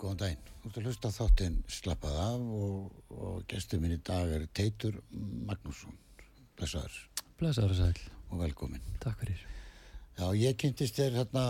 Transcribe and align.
Góðan 0.00 0.20
daginn. 0.22 0.44
Þú 0.60 0.70
ert 0.70 0.78
að 0.78 0.86
hlusta 0.88 1.08
þáttinn 1.12 1.56
slappað 1.68 2.14
af 2.22 2.44
og, 2.56 2.92
og 3.12 3.42
gestur 3.50 3.82
minn 3.82 3.98
í 3.98 4.04
dag 4.04 4.30
er 4.32 4.46
Teitur 4.56 4.94
Magnússon. 5.48 5.96
Blesaður. 6.56 6.96
Blesaður 7.40 7.74
sæl. 7.76 7.98
Og 8.30 8.40
velkomin. 8.40 8.84
Takk 9.02 9.20
fyrir. 9.20 9.42
Já, 10.16 10.26
ég 10.36 10.56
kynntist 10.60 10.96
þér 10.96 11.18
hérna 11.20 11.44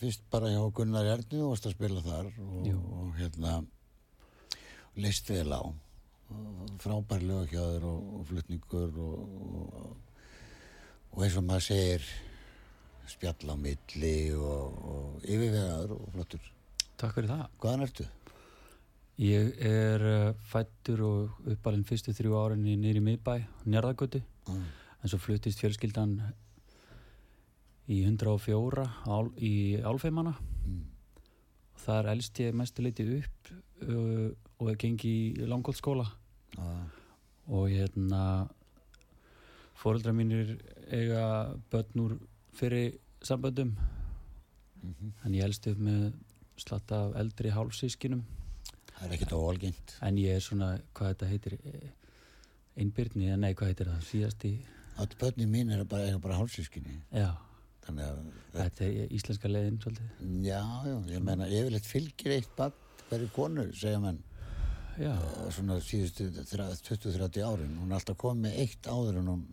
fyrst 0.00 0.26
bara 0.30 0.50
hjá 0.50 0.62
Gunnar 0.74 1.06
Erni 1.12 1.40
og 1.42 1.54
varst 1.54 1.68
að 1.70 1.76
spila 1.76 2.02
þar 2.04 2.26
og, 2.42 2.68
og 2.98 3.08
hérna 3.20 3.52
leist 4.98 5.30
vel 5.30 5.50
á. 5.54 5.62
Frábær 6.82 7.22
lögahjáður 7.22 7.88
og, 7.92 8.00
og 8.18 8.22
flutningur 8.32 8.92
og 9.06 11.22
eins 11.22 11.38
og 11.38 11.46
maður 11.46 11.68
segir 11.70 12.02
spjall 13.06 13.54
á 13.54 13.56
milli 13.58 14.16
og 14.34 15.22
yfirvegaður 15.22 15.98
og 16.00 16.06
flottur. 16.14 16.55
Takk 16.96 17.12
fyrir 17.18 17.28
það. 17.28 17.42
Hvaðan 17.60 17.84
ertu? 17.84 18.04
Ég 19.20 19.58
er 19.64 20.02
uh, 20.04 20.30
fættur 20.48 21.02
og 21.04 21.50
uppalinn 21.52 21.84
fyrstu 21.88 22.12
þrjú 22.16 22.36
árinni 22.40 22.76
nýri 22.80 23.00
miðbæ, 23.04 23.38
Njarðagötu, 23.68 24.22
Ah, 24.46 24.66
en 25.02 25.10
svo 25.10 25.18
fluttist 25.18 25.58
fjölskyldan 25.58 26.12
í 27.90 27.96
104 28.06 28.84
ál, 29.10 29.30
í 29.42 29.74
Álfeimana 29.82 30.36
mm, 30.38 30.84
þar 31.82 32.12
elst 32.12 32.38
ég 32.44 32.54
mestu 32.54 32.84
leiti 32.86 33.06
upp 33.16 33.50
uh, 33.88 34.30
og 34.60 34.70
ég 34.70 34.78
gengi 34.84 35.12
í 35.32 35.48
langkóldskóla 35.50 36.06
ah, 36.62 36.86
og 37.50 37.66
hérna 37.72 38.22
fóreldra 39.82 40.14
mínir 40.14 40.54
eiga 40.86 41.26
börn 41.72 42.04
úr 42.04 42.16
fyrir 42.54 43.00
samböndum. 43.26 43.74
Mhm. 44.86 45.12
en 45.24 45.34
ég 45.34 45.42
elst 45.42 45.66
upp 45.66 45.78
með 45.82 46.12
slatta 46.62 47.02
af 47.06 47.16
eldri 47.20 47.50
hálfsískinum 47.54 48.24
Það 48.96 49.06
er 49.06 49.14
ekkert 49.16 49.32
óalgengt. 49.36 49.96
en 50.02 50.16
ég 50.16 50.36
er 50.38 50.40
svona, 50.40 50.68
hvað 50.96 51.10
þetta 51.14 51.26
heitir 51.32 51.56
eh, 51.58 51.90
einbyrni, 52.80 53.32
nei 53.36 53.52
hvað 53.54 53.72
heitir 53.72 53.90
það 53.92 54.06
síðast 54.10 54.46
í, 54.48 54.54
Öll 54.96 55.12
börnin 55.20 55.50
mín 55.52 55.68
er 55.74 55.82
bara, 55.84 56.14
bara 56.18 56.38
hálfsískinni. 56.38 57.02
já 57.12 57.34
Þannig 57.86 58.06
að, 58.08 58.22
þetta 58.54 58.86
er 58.86 59.12
íslenska 59.14 59.48
leiðin 59.50 59.76
svolítið, 59.82 60.08
já, 60.42 60.62
já, 60.88 60.94
ég 61.12 61.20
meina, 61.22 61.46
yfirleitt 61.46 61.86
fylgir 61.86 62.32
eitt 62.34 62.48
barn 62.56 62.72
hverju 63.10 63.28
konu, 63.36 63.66
segja 63.76 64.00
menn, 64.02 64.22
já, 64.98 65.12
eh, 65.12 65.50
svona 65.54 65.76
síðustu 65.84 66.26
20-30 66.32 67.44
árin. 67.46 67.76
Hún 67.78 67.92
er 67.92 68.00
alltaf 68.00 68.16
komið 68.18 68.56
eitt 68.64 68.88
áður 68.90 69.20
en 69.20 69.28
hún 69.30 69.44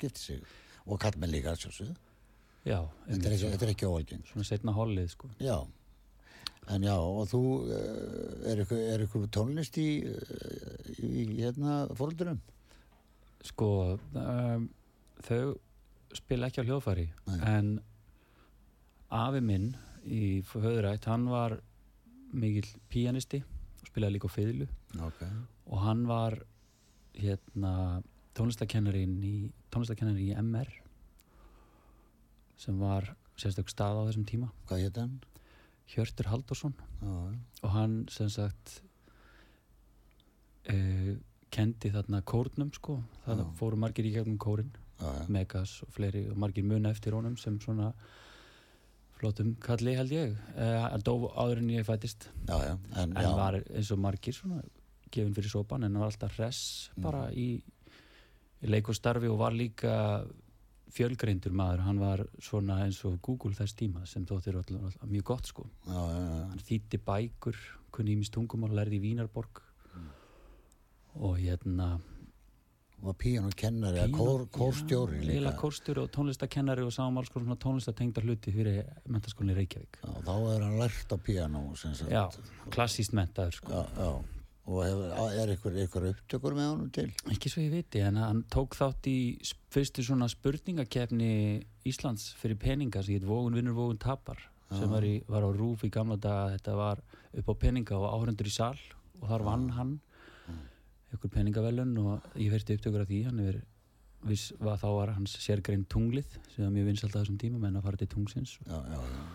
gifti 0.00 0.22
sig. 0.22 0.46
Og 0.86 0.96
kall 1.02 1.18
með 1.20 1.34
líka, 1.34 1.52
er 3.34 3.36
svona, 3.42 3.52
þetta 3.58 3.66
er 3.66 3.74
ekki 3.74 3.90
óalgengt. 3.90 4.30
svona 4.30 4.44
setna 4.48 4.72
hollið 4.72 5.10
sko 5.12 5.28
Já, 5.40 5.58
en 6.68 6.84
já, 6.84 6.94
og 6.98 7.28
þú, 7.30 7.40
uh, 7.64 8.48
er 8.52 8.62
ykkur, 9.06 9.28
tónlist 9.32 9.78
í, 9.80 9.88
uh, 10.04 10.88
í 10.98 11.24
hérna 11.40 11.86
fóröldurum? 11.96 12.40
sko, 13.46 13.68
um, 14.18 14.64
þau 15.24 15.54
spila 16.16 16.48
ekki 16.48 16.64
á 16.64 16.66
hljóðfæri 16.66 17.06
Nei. 17.28 17.38
en 17.46 17.68
afi 19.14 19.40
minn 19.44 19.70
í 20.04 20.42
höðurætt, 20.50 21.06
hann 21.08 21.28
var 21.30 21.58
mikill 22.34 22.68
píanisti 22.92 23.40
og 23.44 23.86
spilaði 23.88 24.16
líka 24.18 24.28
á 24.28 24.36
fiðlu 24.36 24.66
Ok. 25.06 25.22
og 25.70 25.78
hann 25.84 26.04
var 26.10 26.36
hérna 27.18 28.02
tónlistakennarin 28.36 29.16
í 29.24 29.34
tónlistakennarin 29.72 30.26
í 30.28 30.36
MR 30.42 30.68
sem 32.58 32.78
var 32.82 33.12
sérstök 33.38 33.70
stað 33.70 34.02
á 34.02 34.06
þessum 34.10 34.26
tíma 34.28 34.50
Hvað 34.68 34.84
hétt 34.84 35.00
hann? 35.00 35.16
Hjörtur 35.88 36.28
Haldursson 36.28 36.74
og 37.62 37.70
hann 37.72 38.02
sem 38.12 38.28
sagt 38.28 38.82
uh, 40.68 41.14
kendi 41.54 41.90
þarna 41.94 42.20
kórnum 42.28 42.70
sko. 42.76 42.98
Það 43.24 43.44
fóru 43.58 43.78
margir 43.80 44.04
í 44.08 44.12
gegnum 44.12 44.38
kórin 44.42 44.72
já, 45.00 45.06
já. 45.08 45.28
Megas 45.32 45.78
og 45.86 45.92
fleiri 45.94 46.26
og 46.28 46.36
margir 46.42 46.66
muna 46.68 46.90
eftir 46.92 47.16
honum 47.16 47.36
sem 47.40 47.56
svona 47.62 47.92
flottum 49.18 49.54
kalli 49.64 49.96
held 49.98 50.12
ég. 50.14 50.34
Uh, 50.54 50.92
dó 51.02 51.14
áður 51.32 51.62
en 51.62 51.70
ég 51.78 51.86
fættist 51.88 52.28
já. 52.46 52.76
En, 52.94 53.16
en 53.16 53.32
var 53.38 53.56
eins 53.62 53.90
og 53.94 54.02
margir 54.04 54.36
svona 54.36 54.60
gefin 55.08 55.32
fyrir 55.34 55.48
sopan 55.54 55.86
en 55.88 55.96
var 55.98 56.10
alltaf 56.12 56.36
hress 56.36 56.90
Mm. 56.98 57.02
bara 57.06 57.22
í, 57.32 57.62
í 58.60 58.68
leik 58.68 58.88
og 58.92 58.96
starfi 58.98 59.28
og 59.30 59.38
var 59.40 59.54
líka 59.56 59.94
fjölgreindur 60.94 61.52
maður, 61.52 61.82
hann 61.86 61.98
var 62.00 62.24
svona 62.42 62.80
eins 62.84 63.00
og 63.04 63.18
Google 63.22 63.54
þess 63.54 63.76
tíma 63.78 64.06
sem 64.06 64.24
þóttir 64.26 64.58
mjög 65.06 65.24
gott 65.24 65.46
sko 65.46 65.66
já, 65.86 65.92
já, 65.92 66.20
já. 66.20 66.44
hann 66.50 66.62
þýtti 66.70 67.00
bækur, 67.04 67.56
kunni 67.92 68.14
ímist 68.16 68.32
tungumál 68.34 68.74
lærði 68.76 69.00
í 69.00 69.04
Vínarborg 69.10 69.64
Mm. 69.94 70.08
og 71.24 71.38
hérna 71.38 71.98
Og 73.00 73.14
kór, 74.10 74.40
kórstjóri 74.50 75.20
líka. 75.22 75.52
Kórstjóri 75.56 76.02
og 76.02 76.10
tónlistakennari 76.10 76.82
og 76.82 76.90
sáum 76.90 77.16
alls 77.20 77.30
konar 77.30 77.46
svona 77.46 77.58
tónlistatengdar 77.62 78.26
hluti 78.26 78.50
fyrir 78.50 78.80
mentaskólinni 79.06 79.54
Reykjavík 79.54 80.00
Já, 80.02 80.10
þá 80.26 80.34
er 80.56 80.64
hann 80.66 80.78
lært 80.80 81.14
á 81.14 81.16
píanó, 81.16 81.62
sem 81.78 81.94
sagt. 81.94 82.10
Já, 82.10 82.26
klassíst 82.74 83.14
mentaður 83.14 83.54
sko. 83.54 83.84
Og 84.68 85.32
er 85.32 85.54
ykkur 85.54 86.10
upptökur 86.10 86.56
með 86.56 86.66
honum 86.68 86.90
til? 86.92 87.08
Ekki 87.32 87.48
svo 87.48 87.62
ég 87.64 87.72
viti, 87.72 88.02
en 88.04 88.18
hann 88.20 88.42
tók 88.52 88.76
þátt 88.76 89.08
í 89.08 89.16
fyrstu 89.72 90.04
svona 90.04 90.28
spurningakefni 90.28 91.30
Íslands 91.88 92.34
fyrir 92.36 92.58
peninga 92.60 93.00
sem 93.04 93.16
heit 93.16 93.24
Vógun 93.28 93.56
vinnur, 93.56 93.76
Vógun 93.78 94.00
tapar 94.02 94.42
sem 94.68 94.90
var, 94.92 95.06
í, 95.08 95.22
var 95.24 95.46
á 95.48 95.50
rúf 95.56 95.86
í 95.88 95.90
gamla 95.92 96.18
daga. 96.20 96.52
Þetta 96.58 96.76
var 96.76 97.00
upp 97.40 97.48
á 97.48 97.54
peninga 97.64 97.96
og 97.96 98.10
áhörundur 98.12 98.50
í 98.50 98.52
sal 98.52 98.76
og 99.22 99.26
þar 99.30 99.46
vann 99.48 99.66
hann 99.78 99.96
ykkur 101.16 101.32
peningavelun 101.32 101.96
og 102.04 102.28
ég 102.36 102.52
verði 102.52 102.76
upptökur 102.76 103.06
af 103.06 103.08
því. 103.08 103.24
Hann 103.30 103.40
er 103.40 103.62
viss, 104.28 104.52
var, 104.60 104.76
þá 104.76 104.88
var 104.92 105.14
hans 105.16 105.38
sérgrein 105.40 105.86
tunglið 105.88 106.28
sem 106.52 106.66
var 106.66 106.74
mjög 106.74 106.90
vinsalt 106.92 107.14
að 107.14 107.22
þessum 107.24 107.40
tíma 107.40 107.60
menn 107.62 107.78
að 107.80 107.88
fara 107.88 108.00
til 108.00 108.10
tungsins 108.12 108.58
Já, 108.66 108.76
já, 108.76 108.98
já. 109.00 109.26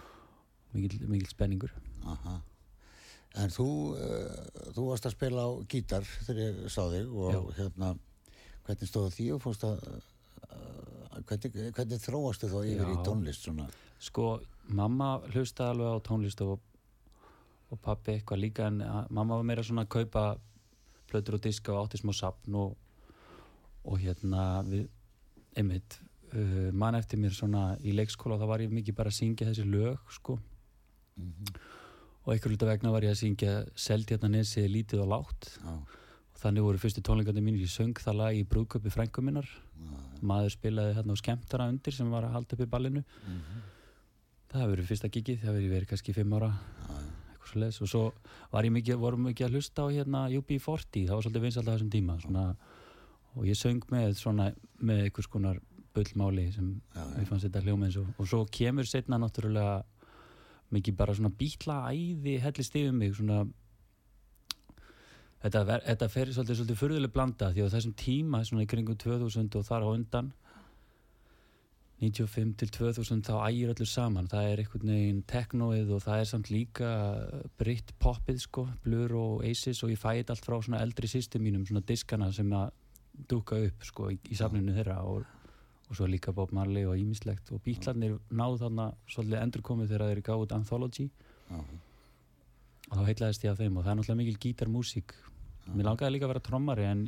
mikil, 0.75 1.05
mikil 1.09 1.29
spenningur. 1.31 1.73
Aha. 2.05 2.41
En 3.41 3.49
þú, 3.49 3.67
uh, 3.97 4.71
þú 4.75 4.87
varst 4.91 5.07
að 5.09 5.15
spila 5.15 5.45
á 5.45 5.51
gítar 5.69 6.03
þegar 6.05 6.41
ég 6.43 6.57
sá 6.69 6.83
þig 6.91 7.13
og 7.17 7.31
Já. 7.33 7.39
hérna, 7.61 7.93
hvernig 8.67 8.89
stóðu 8.91 9.13
því 9.15 9.29
og 9.33 9.41
fórst 9.41 9.65
að, 9.65 9.87
uh, 10.49 11.17
hvernig, 11.25 11.71
hvernig 11.73 12.03
þróastu 12.03 12.51
þá 12.51 12.59
yfir 12.61 12.91
í 12.91 12.97
Já. 12.99 13.01
tónlist 13.07 13.47
svona? 13.47 13.69
sko, 14.03 14.27
mamma 14.75 15.15
hlustaði 15.31 15.73
alveg 15.73 15.97
á 15.97 16.05
tónlist 16.07 16.41
og, 16.45 16.61
og 17.71 17.81
pappi 17.83 18.17
eitthvað 18.17 18.43
líka 18.43 18.69
en 18.69 18.81
að, 18.85 19.11
mamma 19.15 19.39
var 19.39 19.47
meira 19.47 19.65
svona 19.65 19.85
að 19.87 19.93
kaupa 19.97 20.23
plötur 21.11 21.37
og 21.37 21.43
diska 21.45 21.73
og 21.73 21.85
átti 21.85 22.01
smá 22.01 22.13
sapn 22.17 22.57
og, 22.59 22.73
og 23.83 24.01
hérna 24.01 24.63
við, 24.67 24.87
einmitt 25.57 25.99
uh, 26.33 26.69
mann 26.73 26.97
eftir 26.99 27.21
mér 27.21 27.35
svona 27.37 27.71
í 27.81 27.95
leikskóla 27.95 28.39
þá 28.41 28.47
var 28.49 28.65
ég 28.65 28.73
mikið 28.73 28.97
bara 28.97 29.13
að 29.13 29.19
syngja 29.19 29.49
þessi 29.49 29.67
lög 29.69 30.13
sko 30.13 30.37
og 32.23 32.33
einhver 32.33 32.53
hluta 32.53 32.69
vegna 32.69 32.93
var 32.93 33.05
ég 33.05 33.13
að 33.13 33.21
syngja 33.23 33.57
Seldjarna 33.75 34.31
nesið 34.31 34.69
lítið 34.71 35.03
og 35.03 35.11
lágt. 35.11 35.51
Já, 35.59 35.73
og 36.33 36.39
þannig 36.43 36.65
voru 36.65 36.81
fyrstu 36.81 37.03
tónleikandi 37.03 37.43
mínir 37.43 37.65
ég 37.65 37.71
söng 37.71 37.99
það 37.99 38.19
lag 38.19 38.39
í 38.39 38.47
brúðköpi 38.47 38.91
frængu 38.91 39.23
minnar. 39.23 39.47
Maður 40.23 40.55
spilaði 40.55 40.97
hérna 40.97 41.15
á 41.15 41.21
skemmtara 41.21 41.69
undir 41.71 41.95
sem 41.95 42.09
var 42.11 42.27
að 42.27 42.35
halda 42.37 42.55
upp 42.55 42.63
í 42.63 42.71
ballinu 42.71 43.03
það 44.53 44.61
hefur 44.61 44.73
verið 44.75 44.89
fyrsta 44.91 45.09
gigið, 45.09 45.39
það 45.41 45.55
hefur 45.57 45.73
verið 45.73 45.89
kannski 45.89 46.13
fimm 46.15 46.33
ára 46.37 46.53
leis 47.59 47.79
og 47.83 47.89
svo 47.89 48.03
mikið, 48.53 48.97
vorum 48.97 49.27
mikið 49.27 49.47
að 49.47 49.55
hlusta 49.57 49.85
á 49.85 49.87
hérna 49.93 50.23
UB40, 50.33 51.07
það 51.07 51.13
var 51.13 51.25
svolítið 51.25 51.45
vinsalt 51.45 51.67
á 51.69 51.73
þessum 51.73 51.91
tíma 51.93 52.15
svona, 52.21 52.45
og 53.35 53.45
ég 53.45 53.57
söng 53.59 53.83
með 53.91 54.15
svona, 54.17 54.47
með 54.79 55.03
einhvers 55.07 55.29
konar 55.29 55.59
bullmáli 55.93 56.47
sem 56.53 56.69
Já, 56.95 57.01
já. 57.01 57.21
ég 57.21 57.27
fannst 57.29 57.45
þetta 57.45 57.61
hljóma 57.65 57.85
eins 57.85 57.97
og, 58.01 58.07
og 58.17 58.29
svo 58.29 58.45
kemur 58.49 58.89
setna 58.89 59.19
náttúrulega 59.21 59.83
mikið 60.73 60.97
bara 60.99 61.15
svona 61.17 61.33
bítla 61.39 61.81
æði 61.91 62.37
hellist 62.43 62.77
yfir 62.79 62.95
mig 62.95 63.15
svona 63.17 63.43
þetta, 65.43 65.65
ver, 65.67 65.83
þetta 65.87 66.09
fer 66.13 66.31
svolítið, 66.31 66.59
svolítið 66.59 66.81
furðuleg 66.81 67.13
blanda 67.13 67.51
því 67.53 67.67
á 67.67 67.73
þessum 67.75 67.97
tíma 67.99 68.43
svona 68.47 68.65
í 68.65 68.71
kringum 68.71 68.99
2000 68.99 69.59
og 69.59 69.67
þar 69.67 69.85
á 69.85 69.89
undan 69.93 70.33
95 72.03 72.55
til 72.59 72.71
2000 72.73 73.21
þá 73.23 73.33
ægir 73.47 73.71
öllu 73.73 73.85
saman. 73.87 74.27
Það 74.27 74.47
er 74.49 74.61
einhvern 74.63 74.91
veginn 74.91 75.21
teknóið 75.29 75.91
og 75.95 76.01
það 76.03 76.21
er 76.21 76.29
samt 76.29 76.49
líka 76.51 76.89
britt 77.59 77.93
poppið 78.03 78.41
sko, 78.43 78.65
Blur 78.83 79.13
og 79.19 79.45
Aces 79.47 79.83
og 79.85 79.93
ég 79.93 80.01
fæ 80.01 80.09
þetta 80.19 80.35
allt 80.35 80.47
frá 80.47 80.57
svona 80.59 80.81
eldri 80.83 81.07
systum 81.11 81.45
mínum 81.45 81.65
svona 81.67 81.85
diskana 81.87 82.31
sem 82.35 82.51
að 82.51 82.73
dúka 83.29 83.59
upp 83.69 83.85
sko 83.87 84.09
í, 84.11 84.17
í 84.33 84.35
safninu 84.35 84.75
þeirra 84.75 84.99
og, 85.07 85.23
og 85.89 85.97
svo 85.97 86.07
líka 86.09 86.33
Bob 86.33 86.53
Marley 86.55 86.85
og 86.89 86.95
ímislegt 86.97 87.51
og 87.53 87.61
bítlarnir 87.65 88.15
náðu 88.31 88.61
þarna 88.63 88.85
svolítið 89.11 89.41
endurkomið 89.43 89.91
þegar 89.93 90.13
þeir 90.13 90.21
gáðu 90.29 90.45
út 90.47 90.55
Anthology. 90.57 91.09
Já, 91.49 91.59
og 92.89 92.95
þá 92.97 93.03
heitlaðist 93.09 93.43
ég 93.45 93.51
af 93.53 93.59
þeim. 93.61 93.77
Og 93.77 93.83
það 93.85 93.91
er 93.91 93.99
náttúrulega 93.99 94.21
mikil 94.21 94.39
gítarmúsík. 94.45 95.13
Mér 95.73 95.87
langaði 95.89 96.15
líka 96.15 96.27
að 96.27 96.33
vera 96.33 96.43
trommari 96.47 96.87
en 96.89 97.03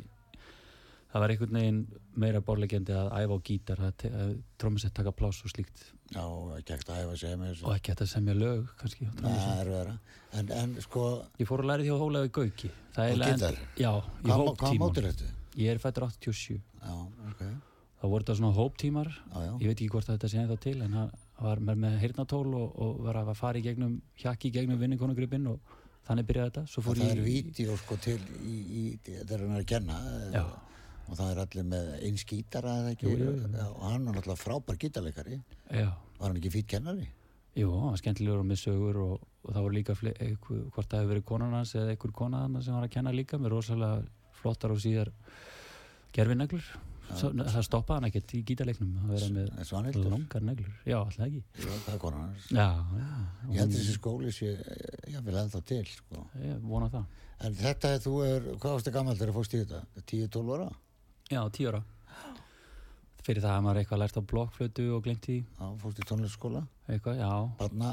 það 1.12 1.22
var 1.22 1.32
einhvern 1.34 1.58
veginn 1.58 1.80
meira 2.20 2.40
borlegjandi 2.44 2.94
að 2.96 3.10
æfa 3.20 3.36
á 3.36 3.40
gítar. 3.48 3.82
Að, 3.88 4.32
trommusett 4.60 4.94
taka 4.96 5.12
pláss 5.16 5.44
og 5.46 5.52
slíkt. 5.52 5.84
Já, 6.14 6.22
ekki 6.58 6.74
ekkert 6.76 6.90
að 6.94 7.00
æfa 7.02 7.14
þessu. 7.16 7.64
og 7.66 7.72
ekki 7.74 7.92
hægt 7.92 8.02
að 8.04 8.10
semja 8.12 8.34
lög 8.36 8.68
kannski 8.78 9.08
vera. 9.20 9.96
En, 10.36 10.50
en 10.54 10.76
sko, 10.84 11.06
ég 11.40 11.48
fór 11.48 11.64
að 11.64 11.70
læra 11.72 11.86
því 11.86 11.96
á 11.96 11.98
Hólaði 12.02 12.30
Gauki 12.36 12.70
Á 12.96 13.02
gítar? 13.16 13.56
já, 13.80 13.90
í 14.22 14.28
hvað, 14.30 14.76
mótur 14.78 15.08
þetta? 15.08 15.30
ég 15.56 15.72
er 15.72 15.80
fættur 15.82 16.06
87 16.06 16.60
Já, 16.60 16.94
ok. 17.30 17.42
Þá 17.96 18.04
voru 18.10 18.24
þetta 18.24 18.36
svona 18.40 18.56
hóptímar 18.56 19.08
Já, 19.08 19.38
já. 19.46 19.52
ég 19.62 19.70
veit 19.70 19.78
ekki 19.80 19.88
hvort 19.94 20.10
þetta 20.10 20.28
sé 20.28 20.42
ennþá 20.42 20.58
til 20.66 20.76
en 20.84 20.96
hann 20.98 21.10
var 21.40 21.60
með, 21.64 21.96
heyrnatól 22.02 22.46
og, 22.58 22.76
og 22.80 23.00
var 23.06 23.18
að 23.22 23.32
fara 23.38 23.60
í 23.60 23.64
gegnum 23.64 23.98
hjakki 24.20 24.50
í 24.50 24.54
gegnum 24.56 24.80
vinninkonugrippin 24.80 25.48
og 25.52 25.74
þannig 26.06 26.28
byrjaði 26.28 26.52
þetta 26.52 26.64
svo 26.72 26.84
fór 26.86 27.00
það 27.00 27.10
ég 27.10 27.16
er 27.16 27.24
vídeo 27.26 27.76
sko 27.80 27.98
til 28.04 28.18
í, 28.44 28.54
í, 28.54 28.84
þetta 29.08 29.36
er 29.36 29.44
hann 29.46 29.58
að 29.58 29.68
kenna 29.72 29.98
Já. 30.32 30.44
og 31.08 31.18
það 31.18 31.30
er 31.32 31.40
allir 31.44 31.68
með 31.72 31.92
eins 32.08 32.24
gítara 32.30 32.76
Jú, 32.94 33.12
jú, 33.12 33.30
jú. 33.32 33.68
Og 33.72 33.84
hann 33.88 34.06
er 34.06 34.16
náttúrulega 34.16 34.40
frábær 34.44 34.80
gítarleikari 34.84 35.40
já, 35.40 35.88
var 36.20 36.28
hann 36.30 36.40
ekki 36.40 36.52
fýtt 36.58 36.70
kennari? 36.76 37.08
Jú, 37.56 37.70
hann 37.72 37.94
var 37.94 38.00
skemmtilegur 38.02 38.42
og 38.44 38.48
með 38.52 38.60
sögur 38.60 39.00
og, 39.02 39.26
og 39.42 39.54
það 39.56 39.62
voru 39.66 39.78
líka 39.78 39.96
hvort 39.96 40.90
það 40.90 41.00
hefur 41.00 41.12
verið 41.14 41.28
konan 41.32 41.56
hans 41.56 41.72
eða 41.74 41.94
einhver 41.94 42.12
kona 42.20 42.42
hann 42.44 42.60
sem 42.62 42.76
var 42.76 42.84
að 42.84 42.92
kenna 42.98 43.14
líka 43.16 43.40
með 43.40 43.54
rosalega 43.56 44.04
flottar 44.36 44.74
og 44.74 44.82
síðar 44.84 45.08
gerfineglur 46.12 46.64
Svo, 47.14 47.30
það 47.38 47.62
stoppaði 47.68 47.96
hann 48.00 48.06
ekkert 48.08 48.32
í 48.34 48.40
gítarleiknum 48.48 48.96
að 49.04 49.10
vera 49.14 49.28
með 49.36 50.00
langar 50.10 50.42
neglur 50.42 50.72
já, 50.84 50.96
alltaf 50.98 51.26
ekki 51.26 51.42
já, 51.62 51.76
það 51.86 51.98
konan 52.02 52.24
hans. 52.26 52.48
já, 52.50 52.66
já, 52.98 53.10
Ég 53.52 53.60
held 53.62 53.74
þessi 53.76 53.94
skóli 53.94 54.32
sé, 54.34 54.48
ég 55.14 55.22
vil 55.28 55.36
ennþá 55.38 55.60
til, 55.70 55.84
sko. 55.86 56.24
ég 56.42 56.58
vona 56.66 56.88
það 56.90 57.06
En 57.46 57.52
þetta 57.54 57.92
er, 57.94 58.00
þú 58.00 58.14
er, 58.24 58.48
hvað 58.56 58.74
varstu 58.78 58.92
gammal 58.94 59.14
þegar 59.18 59.30
þú 59.32 59.36
fórst 59.38 59.54
í 59.54 59.60
þetta? 59.62 59.82
10-12 60.02 60.54
ára? 60.56 60.68
já, 61.30 61.40
tíu 61.54 61.70
ára 61.70 61.82
fyrir 63.26 63.42
það 63.42 63.56
að 63.58 63.62
maður 63.66 63.80
eitthvað 63.80 63.98
lært 64.04 64.18
á 64.18 64.28
blokkflötu 64.30 64.84
og 64.94 65.00
glemt 65.06 65.24
í 65.34 65.38
Já, 65.42 65.64
fórst 65.82 65.98
í 66.02 66.04
tónlistskóla? 66.06 66.60
eitthvað, 66.86 67.16
já, 67.22 67.30
Barna? 67.58 67.88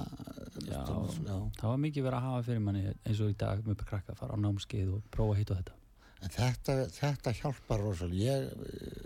Já. 0.68 0.82
það 0.88 1.64
var 1.70 1.80
mikið 1.86 2.06
verið 2.06 2.18
að 2.20 2.28
hafa 2.28 2.44
fyrir 2.50 2.62
manni 2.66 2.84
eins 2.94 3.22
og 3.26 3.32
í 3.34 3.38
dag 3.42 3.64
með 3.66 3.82
krakka 3.90 4.14
að 4.14 4.20
fara 4.22 4.38
á 4.38 4.44
námskeið 4.46 4.92
og 4.98 5.08
prófa 5.14 5.38
hitt 5.40 5.54
og 5.56 5.62
þetta 5.64 5.80
En 6.24 6.32
þetta, 6.32 6.74
þetta 6.96 7.32
hjálpar 7.36 7.82
rosalega. 7.84 8.16
Ég, 8.16 9.03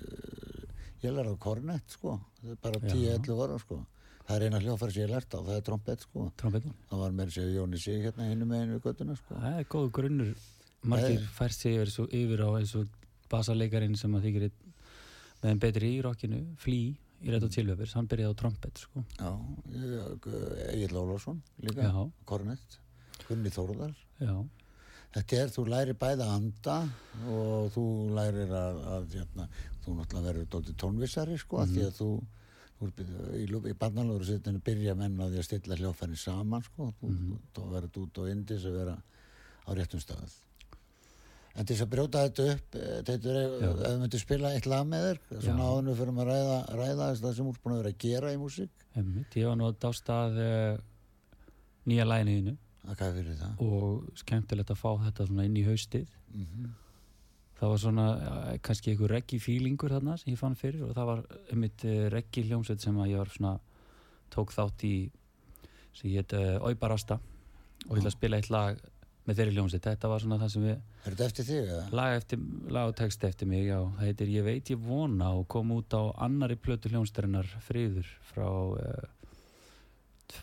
ég 1.04 1.14
lærði 1.14 1.38
kornett, 1.40 1.88
sko. 1.90 2.20
Bara 2.64 2.80
Já. 2.80 2.94
10-11 3.20 3.44
ára, 3.46 3.58
sko. 3.60 3.80
Það 4.28 4.36
er 4.36 4.46
eina 4.48 4.60
hljófæri 4.60 4.92
sem 4.94 5.04
ég 5.06 5.12
lærði 5.14 5.38
á, 5.38 5.40
það 5.48 5.56
er 5.58 5.62
trompett, 5.70 6.02
sko. 6.04 6.32
trombetin 6.38 6.74
Það 6.90 7.00
var 7.00 7.12
meira 7.12 7.32
sér 7.32 7.52
Jóni 7.56 7.80
Sig 7.80 8.02
hérna 8.04 8.28
hinn 8.30 8.46
með 8.48 8.62
einu 8.66 8.80
göttuna, 8.84 9.16
sko. 9.16 9.36
Það 9.40 9.60
er 9.60 9.64
góð 9.72 9.92
grunnur 9.92 10.34
margir 10.84 11.20
Nei. 11.20 11.28
fært 11.38 11.54
sig 11.56 11.76
yfir, 11.78 11.92
svo, 11.92 12.06
yfir 12.12 12.44
á 12.44 12.50
eins 12.60 12.76
og 12.76 12.88
basaleikarin 13.30 13.96
sem 13.98 14.12
að 14.16 14.24
þykir 14.28 14.48
einn- 14.50 14.64
með 15.42 15.50
þeim 15.52 15.60
betri 15.60 15.90
í 15.98 16.02
rockinu 16.04 16.42
Flea 16.58 16.94
í 17.24 17.32
Red 17.34 17.44
og 17.44 17.52
Tilvefur, 17.52 17.90
hann 17.94 18.08
byrjaði 18.08 18.34
á 18.34 18.40
trompet 18.42 18.78
sko. 18.78 19.04
Já, 19.18 19.32
Egil 20.74 20.96
Ólafsson 20.98 21.42
líka, 21.64 21.90
kornett. 22.26 22.78
Gunni 23.28 23.50
Þórðar. 23.50 23.94
já, 24.22 24.34
Þetta 25.16 25.38
er, 25.42 25.52
þú 25.54 25.64
lærir 25.72 25.98
bæði 25.98 26.26
að 26.26 26.34
anda 26.36 26.78
og 27.32 27.70
þú 27.74 27.84
lærir 28.18 28.52
að, 28.54 28.80
að 28.96 29.06
hérna, 29.16 29.46
þú 29.84 29.94
náttúrulega 29.98 30.26
verður 30.28 30.50
dóttir 30.54 30.76
tónvissari 30.82 31.38
sko, 31.42 31.62
mm 31.64 31.72
því 31.72 31.86
að 31.86 31.94
þú, 31.98 32.10
þú 32.78 32.90
er, 32.90 33.14
í, 33.40 33.46
í 33.72 33.78
barnalögur 33.80 34.28
setinu 34.28 34.64
byrja 34.64 34.98
menn 35.00 35.16
á 35.18 35.26
því 35.32 35.40
að 35.40 35.48
stilla 35.48 35.80
hljófæri 35.80 36.20
saman 36.20 36.66
sko, 36.66 36.92
þú, 37.00 37.14
þú 37.56 37.70
verður 37.72 38.04
út 38.04 38.22
og 38.22 38.34
indis 38.34 38.68
að 38.68 38.78
vera 38.82 38.98
á 38.98 39.70
réttum 39.80 40.04
stað. 40.04 40.36
En 41.58 41.66
til 41.66 41.74
þess 41.74 41.88
að 41.88 41.94
brjóta 41.96 42.22
þetta 42.28 42.44
upp, 42.54 42.76
eh, 42.78 43.00
þetta 43.08 43.32
er, 43.32 43.38
Já. 43.42 43.70
ef 43.72 43.80
þú 43.80 43.96
myndir 44.04 44.22
spila 44.22 44.54
eitt 44.54 44.68
lag 44.70 44.86
með 44.86 45.08
þér, 45.08 45.20
svona 45.40 45.64
Já. 45.64 45.70
áðurnu 45.72 45.96
fyrir 45.98 46.12
að 46.14 46.30
ræða, 46.30 46.60
ræða 46.84 47.08
það 47.08 47.34
sem 47.40 47.48
þú 47.48 47.54
er 47.56 47.64
búin 47.64 47.74
að 47.74 47.82
vera 47.82 47.94
að 47.96 48.04
gera 48.04 48.34
í 48.36 48.38
músík, 48.44 48.86
ég 49.40 49.48
var 49.48 49.58
nú 49.58 49.66
að 49.72 49.80
dástað 49.82 50.38
uh, 50.44 50.78
nýja 51.90 52.06
læniðinu 52.06 52.54
og 53.64 54.10
skemmtilegt 54.20 54.74
að 54.74 54.82
fá 54.82 54.92
þetta 55.06 55.22
inn 55.46 55.58
í 55.58 55.66
haustið. 55.68 56.10
Mm 56.34 56.76
það 57.58 57.72
var 57.72 57.80
svona 57.82 58.04
kannski 58.62 58.92
einhver 58.92 59.10
reggi 59.16 59.40
fílingur 59.42 59.90
þarna 59.90 60.14
sem 60.22 60.30
ég 60.34 60.42
fann 60.42 60.56
fyrir 60.58 60.82
og 60.86 60.92
það 60.98 61.06
var 61.12 61.20
einmitt 61.52 61.80
uh, 61.88 62.10
reggi 62.14 62.42
hljómsveit 62.46 62.82
sem 62.84 62.96
að 63.02 63.12
ég 63.14 63.20
var 63.24 63.32
svona 63.34 63.54
tók 64.34 64.50
þátt 64.54 64.80
í 64.86 64.88
sem 65.98 66.08
ég 66.12 66.18
heit 66.22 66.34
Óibarasta 66.62 67.16
og 67.18 67.92
ég 67.96 68.00
ætla 68.02 68.12
að 68.12 68.18
spila 68.18 68.38
eitt 68.38 68.52
lag 68.54 68.74
með 69.28 69.36
þeirri 69.40 69.54
hljómsveit. 69.58 69.86
Þetta 69.88 70.08
var 70.12 70.20
svona 70.24 70.40
það 70.40 70.52
sem 70.54 70.64
við 70.68 70.78
Er 70.78 70.82
þetta 71.08 71.26
eftir 71.26 71.46
þig 71.48 71.62
eða? 71.64 71.86
lag, 72.00 72.12
eftir, 72.20 72.38
lag 72.78 72.86
og 72.92 72.96
text 73.00 73.22
eftir 73.28 73.48
mig 73.50 73.62
já, 73.66 73.80
það 73.98 74.06
heitir 74.06 74.28
Ég 74.36 74.44
veit 74.46 74.66
ég 74.72 74.80
vona 74.84 75.28
og 75.40 75.44
kom 75.52 75.68
út 75.76 75.90
á 75.98 76.02
annari 76.28 76.58
plötu 76.60 76.86
hljómsdarinnar 76.94 77.48
friður 77.66 78.08
frá 78.30 78.48
uh, 78.48 79.06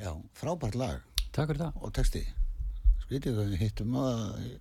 Já, 0.03 0.13
frábært 0.35 0.75
lag 0.81 1.01
Takk 1.33 1.49
fyrir 1.53 1.63
það. 1.63 1.77
og 1.83 1.93
texti 1.97 2.23
skrítið 3.05 3.37
hvað 3.39 3.51
við 3.53 3.61
hittum 3.67 3.97
að 4.03 4.59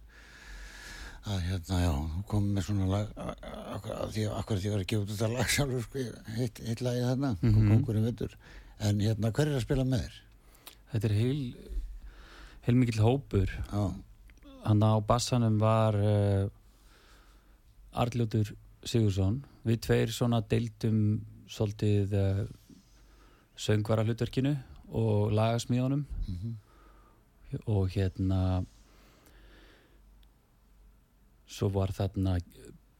að 1.31 1.41
hérna, 1.45 1.79
já, 1.83 1.91
komum 2.29 2.53
með 2.55 2.63
svona 2.65 2.87
lag 2.89 3.09
a- 3.15 3.35
a- 3.45 3.75
akkur 3.77 4.07
því 4.09 4.21
því 4.61 4.65
ég 4.65 4.71
var 4.73 4.79
að 4.81 4.87
gefa 4.91 5.03
út 5.03 5.11
þetta 5.11 5.27
lag 5.33 5.51
sjálfur 5.53 5.83
sko, 5.85 6.05
hitt, 6.37 6.61
hitt 6.65 6.81
lagið 6.81 7.05
þarna 7.11 7.29
mm 7.41 7.51
Mhm. 7.51 7.67
kongurinn 7.71 8.07
veitur 8.09 8.33
en 8.79 8.99
hérna, 8.99 9.31
hver 9.31 9.47
er 9.51 9.57
að 9.59 9.61
spila 9.67 9.83
með 9.85 10.01
þér? 10.07 10.15
Þetta 10.93 11.05
er 11.09 11.13
heil, 11.13 11.55
heil 12.65 12.75
mikill 12.75 13.01
hópur. 13.05 13.49
Já, 13.71 13.93
Hann 14.65 14.81
á 14.85 14.97
bassanum 15.05 15.57
var 15.59 15.95
uh, 15.95 16.49
Arljótur 17.93 18.51
Sigursson. 18.83 19.43
Við 19.65 19.79
tveir 19.85 20.11
svona 20.13 20.41
deildum 20.47 21.21
svolítið 21.49 22.13
uh, 22.13 22.45
söngvara 23.57 24.03
hlutverkinu 24.05 24.55
og 24.91 25.31
lagasmíðunum 25.31 26.05
Mhm. 26.27 26.55
og 27.67 27.89
hérna 27.89 28.65
svo 31.51 31.69
var 31.73 31.91
þarna 31.95 32.37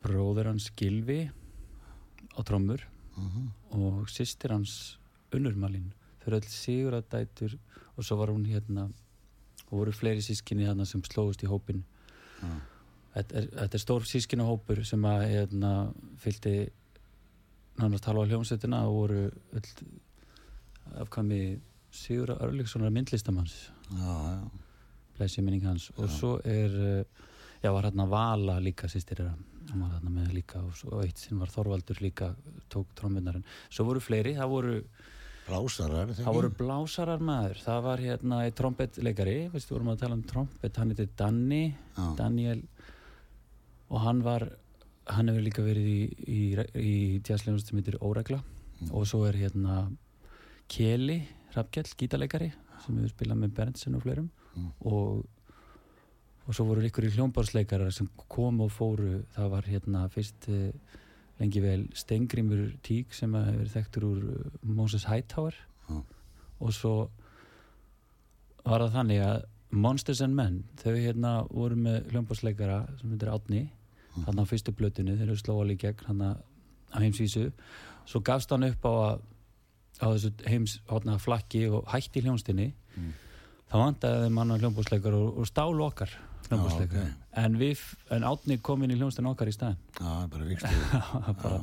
bróður 0.03 0.49
hans 0.51 0.69
Gilvi 0.75 1.29
á 2.37 2.39
trommur 2.43 2.81
Mhm. 3.17 3.51
og 3.71 4.07
sýstir 4.07 4.51
hans 4.51 4.97
Unnurmalín 5.31 5.91
þau 6.21 6.27
eru 6.27 6.39
öll 6.39 6.49
siguradætur 6.49 7.57
og 7.97 8.03
svo 8.03 8.17
var 8.17 8.27
hún 8.27 8.45
hérna 8.47 8.91
og 9.71 9.79
voru 9.79 9.91
fleiri 9.91 10.21
sískinni 10.21 10.65
hérna 10.65 10.85
sem 10.85 11.01
slóðust 11.01 11.43
í 11.43 11.47
hópin 11.47 11.83
Já. 12.41 12.61
þetta 13.15 13.35
er, 13.35 13.47
þetta 13.47 13.73
er 13.73 13.79
stór 13.85 14.01
sískinni 14.05 14.43
hópur 14.43 14.83
sem 14.85 15.01
að 15.01 15.27
hérna 15.29 15.93
fylgdi 16.17 16.69
nánast 17.79 18.05
halva 18.05 18.25
hljómsveitina 18.27 18.83
og 18.87 18.93
voru 18.93 19.31
öll 19.53 19.87
afkvæmi 21.05 21.59
Sigur 21.91 22.31
Örlíkssonar 22.37 22.91
myndlistamanns 22.93 23.69
blessi 25.17 25.43
minning 25.43 25.65
hans. 25.67 25.91
Og 25.97 26.07
Já. 26.07 26.13
svo 26.17 26.33
er 26.43 26.71
uh, 26.71 27.03
já 27.61 27.71
var 27.73 27.83
hérna 27.89 28.07
Vala 28.09 28.59
líka 28.59 28.87
sýstir 28.89 29.19
þeirra. 29.19 29.35
Hún 29.71 29.83
var 29.83 29.95
hérna 29.97 30.11
með 30.11 30.33
líka 30.33 30.61
og, 30.63 30.73
svo, 30.75 30.95
og 30.97 31.03
eitt 31.05 31.19
sinn 31.21 31.39
var 31.39 31.51
Þorvaldur 31.51 32.01
líka 32.01 32.31
tók 32.71 32.95
trommunarinn 32.97 33.45
svo 33.69 33.85
voru 33.85 34.01
fleiri, 34.01 34.35
það 34.35 34.49
voru 34.55 34.77
Blásarar, 35.41 36.09
er 36.09 36.15
það 36.21 36.35
voru 36.37 36.49
blásarar 36.53 37.21
maður. 37.25 37.57
Það 37.65 37.79
var 37.83 38.01
hérna 38.05 38.41
eitt 38.45 38.55
trombetleikari 38.55 39.37
veistu, 39.51 39.73
vorum 39.73 39.89
að 39.91 40.03
tala 40.03 40.15
um 40.15 40.23
trombet, 40.23 40.77
hann 40.77 40.93
heitir 40.93 41.09
Danni 41.17 41.63
Já. 41.97 42.15
Daniel. 42.17 42.61
Og 43.89 43.99
hann 44.05 44.21
var 44.23 44.47
hann 45.11 45.27
hefur 45.27 45.43
líka 45.43 45.65
verið 45.65 45.87
í, 45.89 46.01
í, 46.29 46.41
í 46.77 46.93
jazzlegunst 47.25 47.67
sem 47.67 47.81
heitir 47.81 47.97
Óregla. 47.99 48.39
Mm. 48.81 48.93
og 48.97 49.03
svo 49.05 49.25
er 49.27 49.35
hérna 49.37 49.91
Keli 50.71 51.19
Hrafgjall, 51.51 51.91
gítarleikari 51.99 52.51
sem 52.85 52.97
hefur 52.97 53.11
spilað 53.13 53.39
með 53.43 53.55
Berntsen 53.59 53.95
og 53.99 54.03
fleirum 54.05 54.29
Mm. 54.51 54.71
og 54.83 55.25
og 56.47 56.55
svo 56.57 56.65
voru 56.67 56.81
ykkur 56.83 57.05
í 57.07 57.11
hljómbársleikarar 57.13 57.93
sem 57.95 58.09
kom 58.27 58.57
og 58.65 58.71
fóru 58.73 59.21
það 59.35 59.49
var 59.53 59.61
hérna 59.69 60.01
fyrst 60.11 60.47
eh, 60.51 60.73
lengi 61.39 61.61
vel 61.63 61.85
Stengrimur 61.95 62.73
Tík 62.83 63.13
sem 63.15 63.31
hefur 63.37 63.69
þekktur 63.71 64.03
úr 64.09 64.17
eh, 64.33 64.49
Moses 64.67 65.05
Hightower 65.07 65.55
Já. 65.87 66.01
og 66.59 66.73
svo 66.75 66.93
var 68.65 68.83
það 68.83 68.95
þannig 68.97 69.21
að 69.29 69.45
Monsters 69.71 70.19
and 70.25 70.35
Men 70.35 70.63
þau 70.81 70.95
hérna 70.99 71.31
voru 71.47 71.77
með 71.79 72.09
hljómbársleikara 72.11 72.81
sem 72.99 73.13
heitir 73.15 73.31
Átni 73.31 73.61
Mhm. 74.11 74.25
hann 74.25 74.39
á 74.43 74.43
fyrstu 74.43 74.73
blötunni, 74.75 75.15
þeir 75.15 75.29
eru 75.29 75.37
slóali 75.39 75.77
gegn 75.79 76.03
hann 76.09 76.19
á 76.21 76.99
heimsvísu 76.99 77.53
svo 78.05 78.19
gafst 78.19 78.49
hann 78.51 78.65
upp 78.67 78.83
á 78.83 78.91
að 78.91 79.21
á 80.01 80.05
þessu 80.11 80.31
heims 80.49 80.79
hotna 80.89 81.17
flakki 81.21 81.67
og 81.69 81.85
hætti 81.93 82.21
hljónstinni 82.25 82.73
Mm. 82.91 83.13
þá 83.71 83.75
vandaði 83.79 84.23
þeim 84.25 84.39
annan 84.41 84.59
hljómbúsleikar 84.59 85.13
og, 85.15 85.37
og 85.39 85.45
stálu 85.47 85.85
okkar 85.85 86.09
hljómbúsleikar 86.49 86.97
Já, 86.99 87.05
ok. 87.07 87.37
en, 87.39 87.53
en 88.17 88.23
Átni 88.27 88.57
kom 88.59 88.83
inn 88.83 88.91
í 88.91 88.97
hljónstin 88.99 89.29
okkar 89.29 89.47
í 89.47 89.53
staðin 89.55 89.77
Já, 89.95 90.27
bara 90.27 91.31
bara 91.43 91.61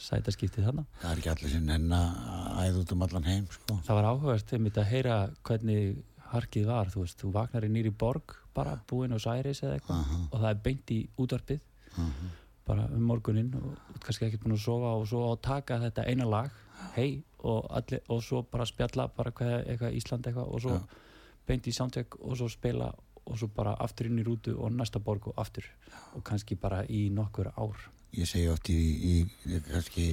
sæta 0.00 0.32
skiptið 0.32 0.70
þarna 0.70 0.86
Það 1.02 1.10
er 1.10 1.20
ekki 1.20 1.32
allir 1.34 1.52
sem 1.52 1.66
nenn 1.68 1.92
að 1.92 2.62
æða 2.64 2.80
út 2.80 2.94
um 2.96 3.04
allan 3.04 3.28
heim 3.28 3.44
sko. 3.52 3.76
það 3.84 3.98
var 4.00 4.08
áhugast 4.14 4.54
einmitt 4.56 4.80
að 4.80 4.88
heyra 4.94 5.18
hvernig 5.44 6.00
harkið 6.30 6.66
var, 6.72 6.88
þú 6.94 7.04
veist, 7.04 7.18
þú 7.20 7.32
vaknar 7.36 7.66
í 7.66 7.70
nýri 7.74 7.92
borg 7.92 8.36
bara 8.56 8.78
búinn 8.88 9.12
á 9.12 9.18
Særis 9.20 9.60
eða 9.66 9.76
eitthvað 9.82 10.00
Aha. 10.00 10.18
og 10.30 10.40
það 10.40 10.48
er 10.54 10.64
beint 10.64 10.94
í 10.96 11.00
útvarpið 11.20 11.60
Mhm. 12.00 12.28
bara 12.70 12.84
um 12.94 13.02
morguninn 13.02 13.52
og 13.58 14.00
kannski 14.00 14.28
ekkert 14.30 14.44
búin 14.46 14.54
að 14.56 14.64
sofa 14.64 14.96
og 14.96 15.06
svo 15.10 15.24
að 15.34 15.40
taka 15.42 15.76
þetta 15.82 16.04
eina 16.08 16.24
lag 16.24 16.50
hei 16.96 17.22
og, 17.42 17.66
allir, 17.70 18.00
og 18.08 18.22
svo 18.24 18.42
bara 18.42 18.66
spjalla 18.68 19.08
bara 19.16 19.30
hvað, 19.32 19.54
eitthvað 19.68 19.94
Ísland 20.00 20.26
eitthvað 20.26 20.50
og 20.54 20.60
svo 20.64 20.74
Já. 20.76 20.82
beint 21.46 21.66
í 21.66 21.72
soundcheck 21.72 22.18
og 22.20 22.36
svo 22.36 22.48
spila 22.52 22.90
og 23.26 23.38
svo 23.38 23.48
bara 23.54 23.74
aftur 23.80 24.06
inn 24.10 24.18
í 24.18 24.24
rútu 24.26 24.56
og 24.58 24.72
næsta 24.72 24.98
borg 24.98 25.28
og 25.30 25.34
aftur 25.40 25.64
og 26.16 26.24
kannski 26.24 26.56
bara 26.56 26.84
í 26.88 27.08
nokkur 27.14 27.52
ár 27.56 27.76
Ég 28.16 28.26
segi 28.26 28.48
oft 28.50 28.66
í, 28.72 28.74
í, 28.74 29.14
í 29.46 29.60
kannski 29.68 30.08